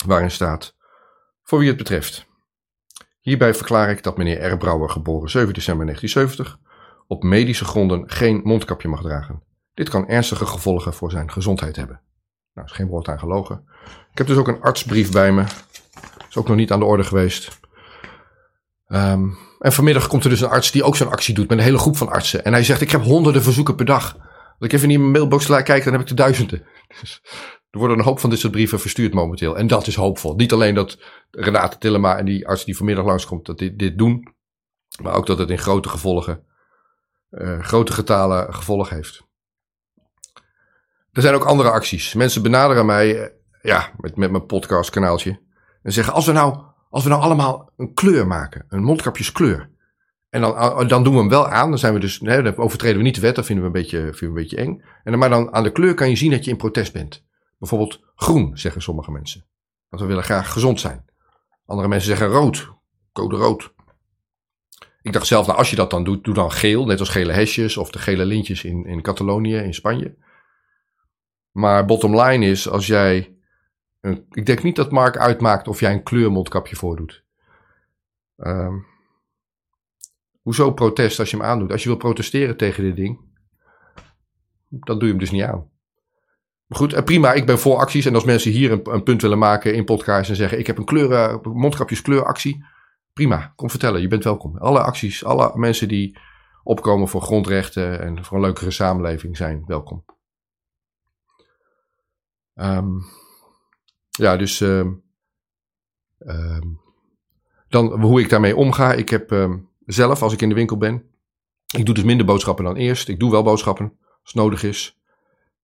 waarin 0.06 0.30
staat: 0.30 0.76
Voor 1.42 1.58
wie 1.58 1.68
het 1.68 1.76
betreft. 1.76 2.30
Hierbij 3.20 3.54
verklaar 3.54 3.90
ik 3.90 4.02
dat 4.02 4.16
meneer 4.16 4.52
R. 4.52 4.88
Geboren 4.88 5.30
7 5.30 5.54
december 5.54 5.86
1970, 5.86 6.58
op 7.06 7.22
medische 7.22 7.64
gronden 7.64 8.10
geen 8.10 8.40
mondkapje 8.44 8.88
mag 8.88 9.02
dragen. 9.02 9.42
Dit 9.74 9.88
kan 9.88 10.08
ernstige 10.08 10.46
gevolgen 10.46 10.94
voor 10.94 11.10
zijn 11.10 11.30
gezondheid 11.30 11.76
hebben. 11.76 12.00
Nou, 12.54 12.66
is 12.66 12.72
geen 12.72 12.86
woord 12.86 13.08
aan 13.08 13.18
gelogen. 13.18 13.64
Ik 14.10 14.18
heb 14.18 14.26
dus 14.26 14.36
ook 14.36 14.48
een 14.48 14.60
artsbrief 14.60 15.12
bij 15.12 15.32
me. 15.32 15.44
Is 16.28 16.36
ook 16.36 16.48
nog 16.48 16.56
niet 16.56 16.72
aan 16.72 16.78
de 16.78 16.84
orde 16.84 17.04
geweest. 17.04 17.60
Um, 18.86 19.38
en 19.62 19.72
vanmiddag 19.72 20.06
komt 20.06 20.24
er 20.24 20.30
dus 20.30 20.40
een 20.40 20.48
arts 20.48 20.70
die 20.70 20.82
ook 20.82 20.96
zo'n 20.96 21.10
actie 21.10 21.34
doet 21.34 21.48
met 21.48 21.58
een 21.58 21.64
hele 21.64 21.78
groep 21.78 21.96
van 21.96 22.08
artsen. 22.08 22.44
En 22.44 22.52
hij 22.52 22.64
zegt: 22.64 22.80
Ik 22.80 22.90
heb 22.90 23.02
honderden 23.02 23.42
verzoeken 23.42 23.74
per 23.74 23.84
dag. 23.84 24.16
Als 24.58 24.70
ik 24.70 24.72
even 24.72 24.90
in 24.90 25.00
mijn 25.00 25.12
mailbox 25.12 25.46
kijk, 25.46 25.84
dan 25.84 25.92
heb 25.92 26.02
ik 26.02 26.08
de 26.08 26.14
duizenden. 26.14 26.66
Dus 27.00 27.22
er 27.70 27.78
worden 27.78 27.98
een 27.98 28.04
hoop 28.04 28.20
van 28.20 28.30
dit 28.30 28.38
soort 28.38 28.52
brieven 28.52 28.80
verstuurd 28.80 29.14
momenteel. 29.14 29.56
En 29.56 29.66
dat 29.66 29.86
is 29.86 29.94
hoopvol. 29.94 30.34
Niet 30.34 30.52
alleen 30.52 30.74
dat 30.74 30.98
Renate 31.30 31.78
Tillema 31.78 32.16
en 32.16 32.24
die 32.24 32.48
arts 32.48 32.64
die 32.64 32.76
vanmiddag 32.76 33.04
langskomt, 33.04 33.46
dat 33.46 33.58
dit, 33.58 33.78
dit 33.78 33.98
doen. 33.98 34.34
Maar 35.02 35.14
ook 35.14 35.26
dat 35.26 35.38
het 35.38 35.50
in 35.50 35.58
grote 35.58 35.88
gevolgen, 35.88 36.44
uh, 37.30 37.62
grote 37.62 37.92
getalen 37.92 38.54
gevolg 38.54 38.88
heeft. 38.88 39.22
Er 41.12 41.22
zijn 41.22 41.34
ook 41.34 41.44
andere 41.44 41.70
acties. 41.70 42.14
Mensen 42.14 42.42
benaderen 42.42 42.86
mij, 42.86 43.20
uh, 43.20 43.26
ja, 43.62 43.92
met, 43.96 44.16
met 44.16 44.30
mijn 44.30 44.46
podcastkanaaltje. 44.46 45.40
En 45.82 45.92
zeggen, 45.92 46.12
als 46.14 46.26
we 46.26 46.32
nou, 46.32 46.71
als 46.92 47.02
we 47.02 47.08
nou 47.08 47.22
allemaal 47.22 47.70
een 47.76 47.94
kleur 47.94 48.26
maken, 48.26 48.64
een 48.68 48.82
mondkapjeskleur. 48.82 49.70
En 50.30 50.40
dan, 50.40 50.88
dan 50.88 51.04
doen 51.04 51.12
we 51.12 51.18
hem 51.18 51.28
wel 51.28 51.48
aan. 51.48 51.68
Dan 51.68 51.78
zijn 51.78 51.94
we 51.94 52.00
dus, 52.00 52.20
nee, 52.20 52.42
dan 52.42 52.56
overtreden 52.56 52.96
we 52.96 53.02
niet 53.02 53.14
de 53.14 53.20
wet. 53.20 53.34
Dat 53.34 53.46
vinden 53.46 53.64
we 53.64 53.70
een 53.70 53.82
beetje, 53.82 53.98
vinden 53.98 54.18
we 54.18 54.26
een 54.26 54.32
beetje 54.32 54.56
eng. 54.56 54.82
En 55.04 55.18
maar 55.18 55.28
dan 55.28 55.52
aan 55.52 55.62
de 55.62 55.72
kleur 55.72 55.94
kan 55.94 56.08
je 56.08 56.16
zien 56.16 56.30
dat 56.30 56.44
je 56.44 56.50
in 56.50 56.56
protest 56.56 56.92
bent. 56.92 57.24
Bijvoorbeeld 57.58 58.00
groen, 58.14 58.58
zeggen 58.58 58.82
sommige 58.82 59.10
mensen. 59.10 59.44
Want 59.88 60.02
we 60.02 60.08
willen 60.08 60.24
graag 60.24 60.52
gezond 60.52 60.80
zijn. 60.80 61.04
Andere 61.66 61.88
mensen 61.88 62.08
zeggen 62.08 62.28
rood, 62.28 62.68
code 63.12 63.36
rood. 63.36 63.72
Ik 65.02 65.12
dacht 65.12 65.26
zelf, 65.26 65.46
nou 65.46 65.58
als 65.58 65.70
je 65.70 65.76
dat 65.76 65.90
dan 65.90 66.04
doet, 66.04 66.24
doe 66.24 66.34
dan 66.34 66.52
geel. 66.52 66.86
Net 66.86 67.00
als 67.00 67.08
gele 67.08 67.32
hesjes 67.32 67.76
of 67.76 67.90
de 67.90 67.98
gele 67.98 68.24
lintjes 68.24 68.64
in, 68.64 68.86
in 68.86 69.02
Catalonië, 69.02 69.56
in 69.56 69.74
Spanje. 69.74 70.16
Maar 71.50 71.84
bottom 71.84 72.20
line 72.20 72.46
is, 72.46 72.68
als 72.68 72.86
jij. 72.86 73.31
Ik 74.30 74.46
denk 74.46 74.62
niet 74.62 74.76
dat 74.76 74.90
Mark 74.90 75.16
uitmaakt 75.16 75.68
of 75.68 75.80
jij 75.80 75.92
een 75.92 76.02
kleurmondkapje 76.02 76.76
voordoet. 76.76 77.24
Um, 78.36 78.86
hoezo 80.40 80.72
protest 80.72 81.18
als 81.18 81.30
je 81.30 81.36
hem 81.36 81.46
aandoet? 81.46 81.72
Als 81.72 81.82
je 81.82 81.88
wil 81.88 81.98
protesteren 81.98 82.56
tegen 82.56 82.82
dit 82.82 82.96
ding, 82.96 83.20
dan 84.68 84.98
doe 84.98 85.02
je 85.02 85.14
hem 85.14 85.18
dus 85.18 85.30
niet 85.30 85.42
aan. 85.42 85.70
Maar 86.66 86.78
goed, 86.78 86.92
eh, 86.92 87.02
prima, 87.02 87.32
ik 87.32 87.46
ben 87.46 87.58
voor 87.58 87.76
acties. 87.76 88.06
En 88.06 88.14
als 88.14 88.24
mensen 88.24 88.50
hier 88.50 88.70
een, 88.70 89.02
punt 89.02 89.22
willen 89.22 89.38
maken 89.38 89.74
in 89.74 89.84
podcast 89.84 90.30
en 90.30 90.36
zeggen: 90.36 90.58
Ik 90.58 90.66
heb 90.66 90.78
een 90.78 90.84
kleuren, 90.84 91.40
mondkapjeskleuractie. 91.42 92.64
Prima, 93.12 93.52
kom 93.56 93.70
vertellen, 93.70 94.00
je 94.00 94.08
bent 94.08 94.24
welkom. 94.24 94.58
Alle 94.58 94.80
acties, 94.80 95.24
alle 95.24 95.52
mensen 95.54 95.88
die 95.88 96.18
opkomen 96.62 97.08
voor 97.08 97.22
grondrechten 97.22 98.00
en 98.00 98.24
voor 98.24 98.36
een 98.36 98.42
leukere 98.42 98.70
samenleving 98.70 99.36
zijn 99.36 99.62
welkom. 99.66 100.04
Um, 102.54 103.04
ja, 104.18 104.36
dus 104.36 104.60
um, 104.60 105.02
um, 106.18 106.80
dan 107.68 108.00
hoe 108.00 108.20
ik 108.20 108.28
daarmee 108.28 108.56
omga. 108.56 108.92
Ik 108.92 109.08
heb 109.08 109.48
zelf, 109.86 110.22
als 110.22 110.32
ik 110.32 110.42
in 110.42 110.48
de 110.48 110.54
winkel 110.54 110.76
ben, 110.76 111.04
ik 111.76 111.86
doe 111.86 111.94
dus 111.94 112.04
minder 112.04 112.26
boodschappen 112.26 112.64
dan 112.64 112.76
eerst. 112.76 113.08
Ik 113.08 113.20
doe 113.20 113.30
wel 113.30 113.42
boodschappen 113.42 113.98
als 114.22 114.34
nodig 114.34 114.62
is. 114.62 115.00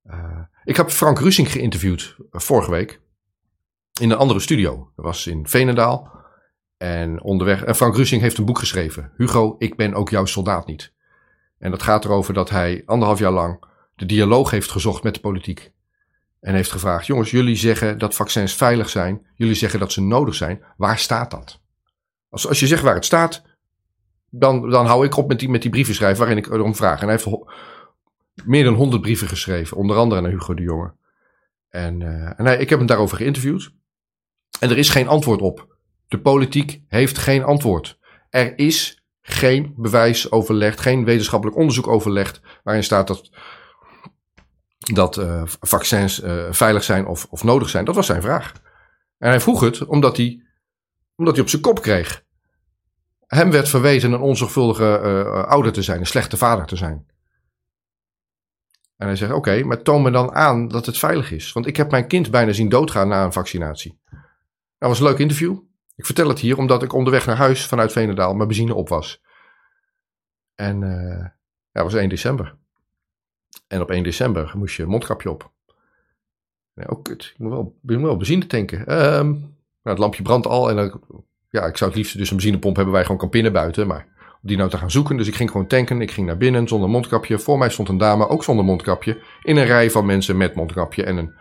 Uh, 0.06 0.40
ik 0.64 0.76
heb 0.76 0.90
Frank 0.90 1.18
Rusing 1.18 1.52
geïnterviewd 1.52 2.16
uh, 2.18 2.40
vorige 2.40 2.70
week 2.70 3.00
in 4.00 4.10
een 4.10 4.16
andere 4.16 4.40
studio. 4.40 4.92
Dat 4.96 5.04
was 5.04 5.26
in 5.26 5.48
Venendaal. 5.48 6.16
En 6.76 7.22
onderweg. 7.22 7.64
En 7.64 7.74
Frank 7.74 7.96
Rusing 7.96 8.20
heeft 8.22 8.38
een 8.38 8.44
boek 8.44 8.58
geschreven. 8.58 9.12
Hugo, 9.16 9.54
ik 9.58 9.76
ben 9.76 9.94
ook 9.94 10.10
jouw 10.10 10.24
soldaat 10.24 10.66
niet. 10.66 10.92
En 11.58 11.70
dat 11.70 11.82
gaat 11.82 12.04
erover 12.04 12.34
dat 12.34 12.50
hij 12.50 12.82
anderhalf 12.86 13.18
jaar 13.18 13.32
lang 13.32 13.64
de 13.94 14.06
dialoog 14.06 14.50
heeft 14.50 14.70
gezocht 14.70 15.02
met 15.02 15.14
de 15.14 15.20
politiek. 15.20 15.72
En 16.40 16.54
heeft 16.54 16.70
gevraagd: 16.70 17.06
jongens, 17.06 17.30
jullie 17.30 17.56
zeggen 17.56 17.98
dat 17.98 18.14
vaccins 18.14 18.54
veilig 18.54 18.88
zijn. 18.88 19.26
Jullie 19.34 19.54
zeggen 19.54 19.80
dat 19.80 19.92
ze 19.92 20.00
nodig 20.00 20.34
zijn. 20.34 20.62
Waar 20.76 20.98
staat 20.98 21.30
dat? 21.30 21.60
Als, 22.28 22.48
als 22.48 22.60
je 22.60 22.66
zegt 22.66 22.82
waar 22.82 22.94
het 22.94 23.04
staat, 23.04 23.42
dan, 24.30 24.70
dan 24.70 24.86
hou 24.86 25.04
ik 25.04 25.16
op 25.16 25.28
met 25.28 25.38
die, 25.38 25.48
met 25.48 25.62
die 25.62 25.70
brieven 25.70 25.94
schrijven 25.94 26.18
waarin 26.18 26.36
ik 26.36 26.46
erom 26.46 26.74
vraag. 26.74 27.00
En 27.00 27.08
hij 27.08 27.20
heeft 27.22 27.38
meer 28.44 28.64
dan 28.64 28.74
honderd 28.74 29.02
brieven 29.02 29.28
geschreven, 29.28 29.76
onder 29.76 29.96
andere 29.96 30.20
naar 30.20 30.30
Hugo 30.30 30.54
de 30.54 30.62
Jonge. 30.62 30.94
En, 31.68 32.00
uh, 32.00 32.40
en 32.40 32.44
hij, 32.44 32.58
ik 32.58 32.68
heb 32.68 32.78
hem 32.78 32.88
daarover 32.88 33.16
geïnterviewd. 33.16 33.72
En 34.60 34.70
er 34.70 34.78
is 34.78 34.90
geen 34.90 35.08
antwoord 35.08 35.40
op. 35.40 35.76
De 36.08 36.20
politiek 36.20 36.82
heeft 36.88 37.18
geen 37.18 37.44
antwoord. 37.44 37.98
Er 38.30 38.58
is 38.58 39.02
geen 39.20 39.74
bewijs 39.76 40.30
overlegd, 40.30 40.80
geen 40.80 41.04
wetenschappelijk 41.04 41.56
onderzoek 41.58 41.86
overlegd 41.86 42.40
waarin 42.62 42.84
staat 42.84 43.06
dat, 43.06 43.30
dat 44.78 45.16
uh, 45.16 45.42
vaccins 45.60 46.22
uh, 46.22 46.46
veilig 46.50 46.84
zijn 46.84 47.06
of, 47.06 47.26
of 47.30 47.44
nodig 47.44 47.68
zijn. 47.68 47.84
Dat 47.84 47.94
was 47.94 48.06
zijn 48.06 48.22
vraag. 48.22 48.52
En 49.18 49.28
hij 49.28 49.40
vroeg 49.40 49.60
het 49.60 49.86
omdat 49.86 50.16
hij, 50.16 50.42
omdat 51.16 51.34
hij 51.34 51.42
op 51.42 51.50
zijn 51.50 51.62
kop 51.62 51.82
kreeg. 51.82 52.24
Hem 53.26 53.50
werd 53.50 53.68
verweten 53.68 54.12
een 54.12 54.20
onzorgvuldige 54.20 55.00
uh, 55.04 55.44
ouder 55.44 55.72
te 55.72 55.82
zijn, 55.82 56.00
een 56.00 56.06
slechte 56.06 56.36
vader 56.36 56.66
te 56.66 56.76
zijn. 56.76 57.06
En 58.96 59.06
hij 59.06 59.16
zegt: 59.16 59.32
Oké, 59.32 59.62
maar 59.62 59.82
toon 59.82 60.02
me 60.02 60.10
dan 60.10 60.34
aan 60.34 60.68
dat 60.68 60.86
het 60.86 60.98
veilig 60.98 61.32
is. 61.32 61.52
Want 61.52 61.66
ik 61.66 61.76
heb 61.76 61.90
mijn 61.90 62.06
kind 62.06 62.30
bijna 62.30 62.52
zien 62.52 62.68
doodgaan 62.68 63.08
na 63.08 63.24
een 63.24 63.32
vaccinatie. 63.32 64.00
Dat 64.78 64.88
was 64.88 64.98
een 64.98 65.06
leuk 65.06 65.18
interview. 65.18 65.58
Ik 65.94 66.06
vertel 66.06 66.28
het 66.28 66.38
hier 66.38 66.58
omdat 66.58 66.82
ik 66.82 66.92
onderweg 66.92 67.26
naar 67.26 67.36
huis 67.36 67.66
vanuit 67.66 67.92
Venendaal 67.92 68.34
mijn 68.34 68.48
benzine 68.48 68.74
op 68.74 68.88
was. 68.88 69.22
En 70.54 70.82
het 71.72 71.82
was 71.82 71.94
1 71.94 72.08
december. 72.08 72.58
En 73.68 73.80
op 73.80 73.90
1 73.90 74.02
december 74.02 74.52
moest 74.56 74.76
je 74.76 74.86
mondkapje 74.86 75.30
op. 75.30 75.50
Nee, 76.74 76.88
ook 76.88 77.04
kut. 77.04 77.30
Ik 77.32 77.38
moet 77.38 77.50
wel, 77.50 77.76
ik 77.86 77.98
wel 77.98 78.16
benzine 78.16 78.46
tanken. 78.46 78.78
Um, 78.80 79.30
nou, 79.30 79.96
het 79.96 79.98
lampje 79.98 80.22
brandt 80.22 80.46
al. 80.46 80.70
En 80.70 81.00
ja, 81.50 81.64
ik 81.64 81.76
zou 81.76 81.90
het 81.90 81.98
liefst 81.98 82.18
dus 82.18 82.30
een 82.30 82.36
benzinepomp 82.36 82.76
hebben 82.76 82.94
je 82.94 83.02
gewoon 83.02 83.18
kan 83.18 83.28
pinnen 83.28 83.52
buiten. 83.52 83.86
Maar 83.86 84.06
om 84.42 84.48
die 84.48 84.56
nou 84.56 84.70
te 84.70 84.78
gaan 84.78 84.90
zoeken. 84.90 85.16
Dus 85.16 85.28
ik 85.28 85.34
ging 85.34 85.50
gewoon 85.50 85.66
tanken. 85.66 86.00
Ik 86.00 86.10
ging 86.10 86.26
naar 86.26 86.36
binnen 86.36 86.68
zonder 86.68 86.88
mondkapje. 86.88 87.38
Voor 87.38 87.58
mij 87.58 87.70
stond 87.70 87.88
een 87.88 87.98
dame, 87.98 88.28
ook 88.28 88.44
zonder 88.44 88.64
mondkapje. 88.64 89.22
In 89.42 89.56
een 89.56 89.66
rij 89.66 89.90
van 89.90 90.06
mensen 90.06 90.36
met 90.36 90.54
mondkapje. 90.54 91.04
En 91.04 91.16
een 91.16 91.32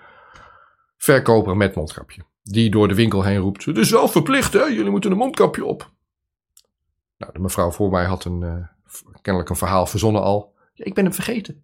verkoper 0.98 1.58
met 1.58 1.76
mondkapje 1.76 2.22
die 2.50 2.70
door 2.70 2.88
de 2.88 2.96
winkel 2.96 3.24
heen 3.24 3.38
roept: 3.38 3.65
Het 3.65 3.78
is 3.78 3.91
wel 3.91 4.08
verplicht, 4.08 4.54
hè? 4.54 4.63
Jullie 4.63 4.89
moeten 4.89 5.12
een 5.12 5.17
mondkapje 5.17 5.65
op. 5.65 5.91
Nou, 7.17 7.34
de 7.34 7.39
mevrouw 7.39 7.72
voor 7.72 7.91
mij 7.91 8.06
had 8.06 8.26
een, 8.26 8.41
uh, 8.41 8.67
kennelijk 9.22 9.50
een 9.50 9.58
verhaal 9.58 9.86
verzonnen 9.86 10.22
al. 10.22 10.56
Ja, 10.74 10.86
ik 10.86 10.93
ben 10.93 11.04
hem 11.04 11.13
vergeten. 11.13 11.63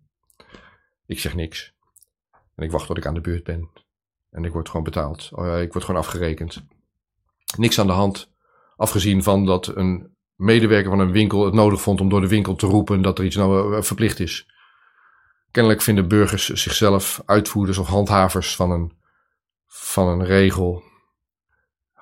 Ik 1.05 1.19
zeg 1.19 1.35
niks. 1.35 1.73
En 2.55 2.63
ik 2.63 2.71
wacht 2.71 2.87
tot 2.87 2.97
ik 2.97 3.05
aan 3.05 3.13
de 3.13 3.21
beurt 3.21 3.43
ben. 3.43 3.69
En 4.29 4.45
ik 4.45 4.51
word 4.51 4.67
gewoon 4.67 4.83
betaald. 4.83 5.29
Uh, 5.35 5.61
ik 5.61 5.73
word 5.73 5.85
gewoon 5.85 6.01
afgerekend. 6.01 6.63
Niks 7.57 7.79
aan 7.79 7.87
de 7.87 7.93
hand. 7.93 8.31
Afgezien 8.75 9.23
van 9.23 9.45
dat 9.45 9.75
een 9.75 10.15
medewerker 10.35 10.89
van 10.89 10.99
een 10.99 11.11
winkel 11.11 11.45
het 11.45 11.53
nodig 11.53 11.81
vond 11.81 12.01
om 12.01 12.09
door 12.09 12.21
de 12.21 12.27
winkel 12.27 12.55
te 12.55 12.67
roepen 12.67 13.01
dat 13.01 13.19
er 13.19 13.25
iets 13.25 13.35
nou 13.35 13.75
uh, 13.75 13.81
verplicht 13.81 14.19
is. 14.19 14.47
Kennelijk 15.51 15.81
vinden 15.81 16.07
burgers 16.07 16.49
zichzelf 16.49 17.21
uitvoerders 17.25 17.77
of 17.77 17.87
handhavers 17.87 18.55
van 18.55 18.71
een 18.71 18.93
van 19.67 20.07
een 20.07 20.25
regel 20.25 20.83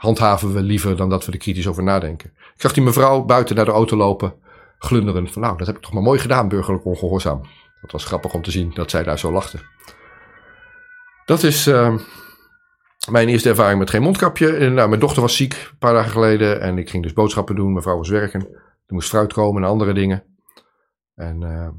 handhaven 0.02 0.54
we 0.54 0.62
liever 0.62 0.96
dan 0.96 1.10
dat 1.10 1.26
we 1.26 1.32
er 1.32 1.38
kritisch 1.38 1.68
over 1.68 1.84
nadenken. 1.84 2.34
Ik 2.38 2.62
zag 2.62 2.74
die 2.74 2.84
mevrouw 2.84 3.24
buiten 3.24 3.56
naar 3.56 3.66
de 3.66 3.72
auto 3.72 3.98
lopen, 3.98 4.34
glunderen 4.80 5.28
van 5.28 5.42
nou, 5.42 5.58
dat 5.58 5.68
heb 5.68 5.76
ik 5.76 5.82
toch 5.82 5.94
maar 5.94 6.04
mooi 6.04 6.20
gedaan, 6.20 6.48
burgerlijk 6.48 6.86
ongehoorzaam. 6.86 7.42
Dat 7.82 7.92
was 7.92 8.06
grappig 8.06 8.34
om 8.34 8.42
te 8.42 8.52
zien 8.52 8.72
dat 8.74 8.90
zij 8.90 9.04
daar 9.04 9.20
zo 9.20 9.32
lachte. 9.32 9.60
Dat 11.26 11.44
is, 11.44 11.68
uh, 11.68 11.98
mijn 13.10 13.28
eerste 13.28 13.50
ervaring 13.50 13.80
met 13.80 13.90
geen 13.90 14.02
mondkapje. 14.02 14.70
Nou, 14.70 14.90
mijn 14.90 15.00
dochter 15.00 15.22
was 15.22 15.36
ziek 15.36 15.54
een 15.54 15.78
paar 15.78 15.94
dagen 15.94 16.12
geleden. 16.12 16.62
En 16.62 16.78
ik 16.78 16.90
ging 16.90 17.04
dus 17.04 17.14
boodschappen 17.14 17.56
doen. 17.56 17.72
Mijn 17.72 17.84
vrouw 17.84 17.98
was 17.98 18.10
werken. 18.10 18.48
Er 18.86 18.94
moest 18.94 19.10
fruit 19.10 19.34
komen 19.34 19.64
en 19.64 19.70
andere 19.70 19.94
dingen. 19.94 20.24
En, 21.16 21.42
uh, 21.42 21.70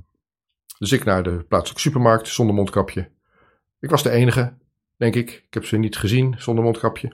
dus 0.78 0.92
ik 0.92 1.04
naar 1.04 1.22
de 1.22 1.44
plaatselijke 1.48 1.80
supermarkt 1.80 2.28
zonder 2.28 2.54
mondkapje. 2.54 3.10
Ik 3.80 3.90
was 3.90 4.02
de 4.02 4.10
enige, 4.10 4.54
denk 4.96 5.14
ik. 5.14 5.30
Ik 5.30 5.54
heb 5.54 5.64
ze 5.64 5.76
niet 5.76 5.96
gezien 5.96 6.34
zonder 6.38 6.64
mondkapje. 6.64 7.12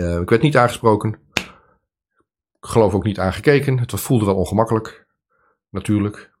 Uh, 0.00 0.20
ik 0.20 0.28
werd 0.28 0.42
niet 0.42 0.56
aangesproken. 0.56 1.18
Ik 2.60 2.72
geloof 2.72 2.94
ook 2.94 3.04
niet 3.04 3.18
aangekeken. 3.18 3.78
Het 3.78 4.00
voelde 4.00 4.24
wel 4.24 4.36
ongemakkelijk. 4.36 5.06
Natuurlijk. 5.70 6.35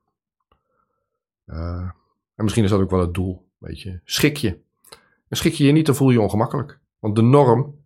Uh, 1.46 1.90
en 2.34 2.44
misschien 2.44 2.64
is 2.64 2.70
dat 2.70 2.80
ook 2.80 2.90
wel 2.90 3.00
het 3.00 3.14
doel. 3.14 3.48
Weet 3.58 3.80
je, 3.80 4.00
schik 4.04 4.36
je. 4.36 4.58
En 5.28 5.36
schik 5.36 5.52
je 5.52 5.64
je 5.64 5.72
niet, 5.72 5.86
dan 5.86 5.94
voel 5.94 6.08
je 6.08 6.14
je 6.14 6.20
ongemakkelijk. 6.20 6.78
Want 6.98 7.16
de 7.16 7.22
norm 7.22 7.84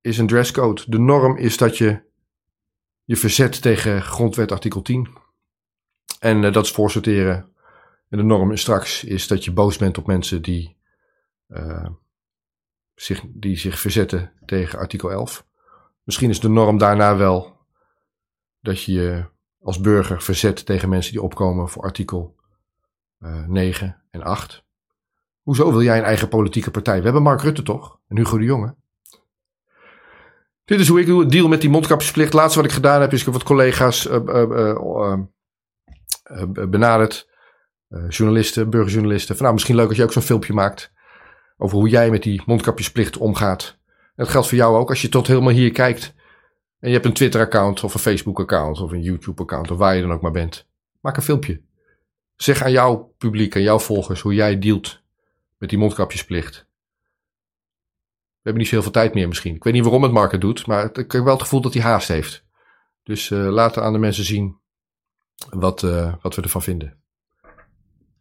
is 0.00 0.18
een 0.18 0.26
dresscode. 0.26 0.82
De 0.86 0.98
norm 0.98 1.36
is 1.36 1.56
dat 1.56 1.78
je 1.78 2.02
je 3.04 3.16
verzet 3.16 3.62
tegen 3.62 4.02
grondwet 4.02 4.52
artikel 4.52 4.82
10. 4.82 5.08
En 6.18 6.42
uh, 6.42 6.52
dat 6.52 6.64
is 6.64 6.72
voorsorteren. 6.72 7.52
En 8.08 8.18
de 8.18 8.24
norm 8.24 8.56
straks 8.56 9.04
is 9.04 9.26
dat 9.26 9.44
je 9.44 9.52
boos 9.52 9.76
bent 9.76 9.98
op 9.98 10.06
mensen 10.06 10.42
die, 10.42 10.76
uh, 11.48 11.88
zich, 12.94 13.22
die 13.26 13.56
zich 13.56 13.78
verzetten 13.78 14.32
tegen 14.44 14.78
artikel 14.78 15.10
11. 15.10 15.46
Misschien 16.02 16.30
is 16.30 16.40
de 16.40 16.48
norm 16.48 16.78
daarna 16.78 17.16
wel 17.16 17.56
dat 18.60 18.82
je 18.82 18.92
je 18.92 19.24
als 19.60 19.80
burger 19.80 20.22
verzet 20.22 20.66
tegen 20.66 20.88
mensen 20.88 21.12
die 21.12 21.22
opkomen 21.22 21.68
voor 21.68 21.82
artikel 21.82 22.36
eh, 22.38 22.45
9 23.18 24.02
en 24.10 24.22
8. 24.22 24.64
Hoezo 25.42 25.70
wil 25.70 25.82
jij 25.82 25.98
een 25.98 26.04
eigen 26.04 26.28
politieke 26.28 26.70
partij? 26.70 26.98
We 26.98 27.04
hebben 27.04 27.22
Mark 27.22 27.40
Rutte 27.40 27.62
toch? 27.62 27.98
En 28.08 28.16
Hugo 28.16 28.38
de 28.38 28.44
Jonge. 28.44 28.74
Dit 30.64 30.80
is 30.80 30.88
hoe 30.88 31.00
ik 31.00 31.06
doe. 31.06 31.20
Het 31.20 31.30
deal 31.30 31.48
met 31.48 31.60
die 31.60 31.70
mondkapjesplicht. 31.70 32.32
Laatste 32.32 32.58
wat 32.58 32.68
ik 32.68 32.74
gedaan 32.74 33.00
heb 33.00 33.12
is 33.12 33.18
ik 33.18 33.24
heb 33.24 33.34
wat 33.34 33.42
collega's 33.42 34.06
uh, 34.06 34.18
uh, 34.24 35.16
benaderd. 36.68 37.28
journalisten, 38.08 38.70
burgerjournalisten. 38.70 39.34
Van, 39.34 39.42
nou, 39.42 39.54
misschien 39.54 39.76
leuk 39.76 39.88
als 39.88 39.96
je 39.96 40.02
ook 40.02 40.12
zo'n 40.12 40.22
filmpje 40.22 40.52
maakt. 40.52 40.92
Over 41.56 41.78
hoe 41.78 41.88
jij 41.88 42.10
met 42.10 42.22
die 42.22 42.42
mondkapjesplicht 42.46 43.16
omgaat. 43.16 43.78
Dat 44.16 44.28
geldt 44.28 44.48
voor 44.48 44.58
jou 44.58 44.76
ook. 44.76 44.88
Als 44.88 45.02
je 45.02 45.08
tot 45.08 45.26
helemaal 45.26 45.52
hier 45.52 45.72
kijkt. 45.72 46.14
En 46.78 46.88
je 46.88 46.94
hebt 46.94 47.06
een 47.06 47.12
Twitter-account 47.12 47.84
of 47.84 47.94
een 47.94 48.00
Facebook-account 48.00 48.80
of 48.80 48.92
een 48.92 49.02
YouTube-account 49.02 49.70
of 49.70 49.78
waar 49.78 49.96
je 49.96 50.02
dan 50.02 50.12
ook 50.12 50.20
maar 50.22 50.30
bent. 50.30 50.68
Maak 51.00 51.16
een 51.16 51.22
filmpje. 51.22 51.65
Zeg 52.36 52.62
aan 52.62 52.70
jouw 52.70 53.14
publiek, 53.18 53.56
aan 53.56 53.62
jouw 53.62 53.78
volgers, 53.78 54.20
hoe 54.20 54.34
jij 54.34 54.58
dealt 54.58 55.02
met 55.58 55.68
die 55.68 55.78
mondkapjesplicht. 55.78 56.66
We 58.46 58.52
hebben 58.52 58.62
niet 58.62 58.66
zo 58.66 58.74
heel 58.74 58.82
veel 58.82 59.02
tijd 59.02 59.14
meer 59.14 59.28
misschien. 59.28 59.54
Ik 59.54 59.64
weet 59.64 59.72
niet 59.72 59.82
waarom 59.82 60.02
het 60.02 60.12
Mark 60.12 60.32
het 60.32 60.40
doet, 60.40 60.66
maar 60.66 60.84
ik 60.84 61.12
heb 61.12 61.24
wel 61.24 61.32
het 61.32 61.42
gevoel 61.42 61.60
dat 61.60 61.74
hij 61.74 61.82
haast 61.82 62.08
heeft. 62.08 62.44
Dus 63.02 63.30
uh, 63.30 63.48
laten 63.48 63.82
aan 63.82 63.92
de 63.92 63.98
mensen 63.98 64.24
zien 64.24 64.58
wat, 65.50 65.82
uh, 65.82 66.14
wat 66.22 66.34
we 66.34 66.42
ervan 66.42 66.62
vinden. 66.62 67.00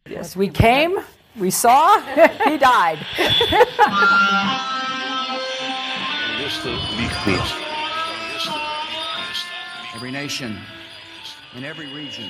Yes, 0.03 0.35
we 0.35 0.51
came, 0.51 1.01
we 1.31 1.49
saw, 1.49 1.99
he 2.45 2.57
died. 2.57 2.99
Every 9.95 10.11
nation 10.11 10.57
in 11.55 11.63
every 11.63 11.93
region 11.93 12.29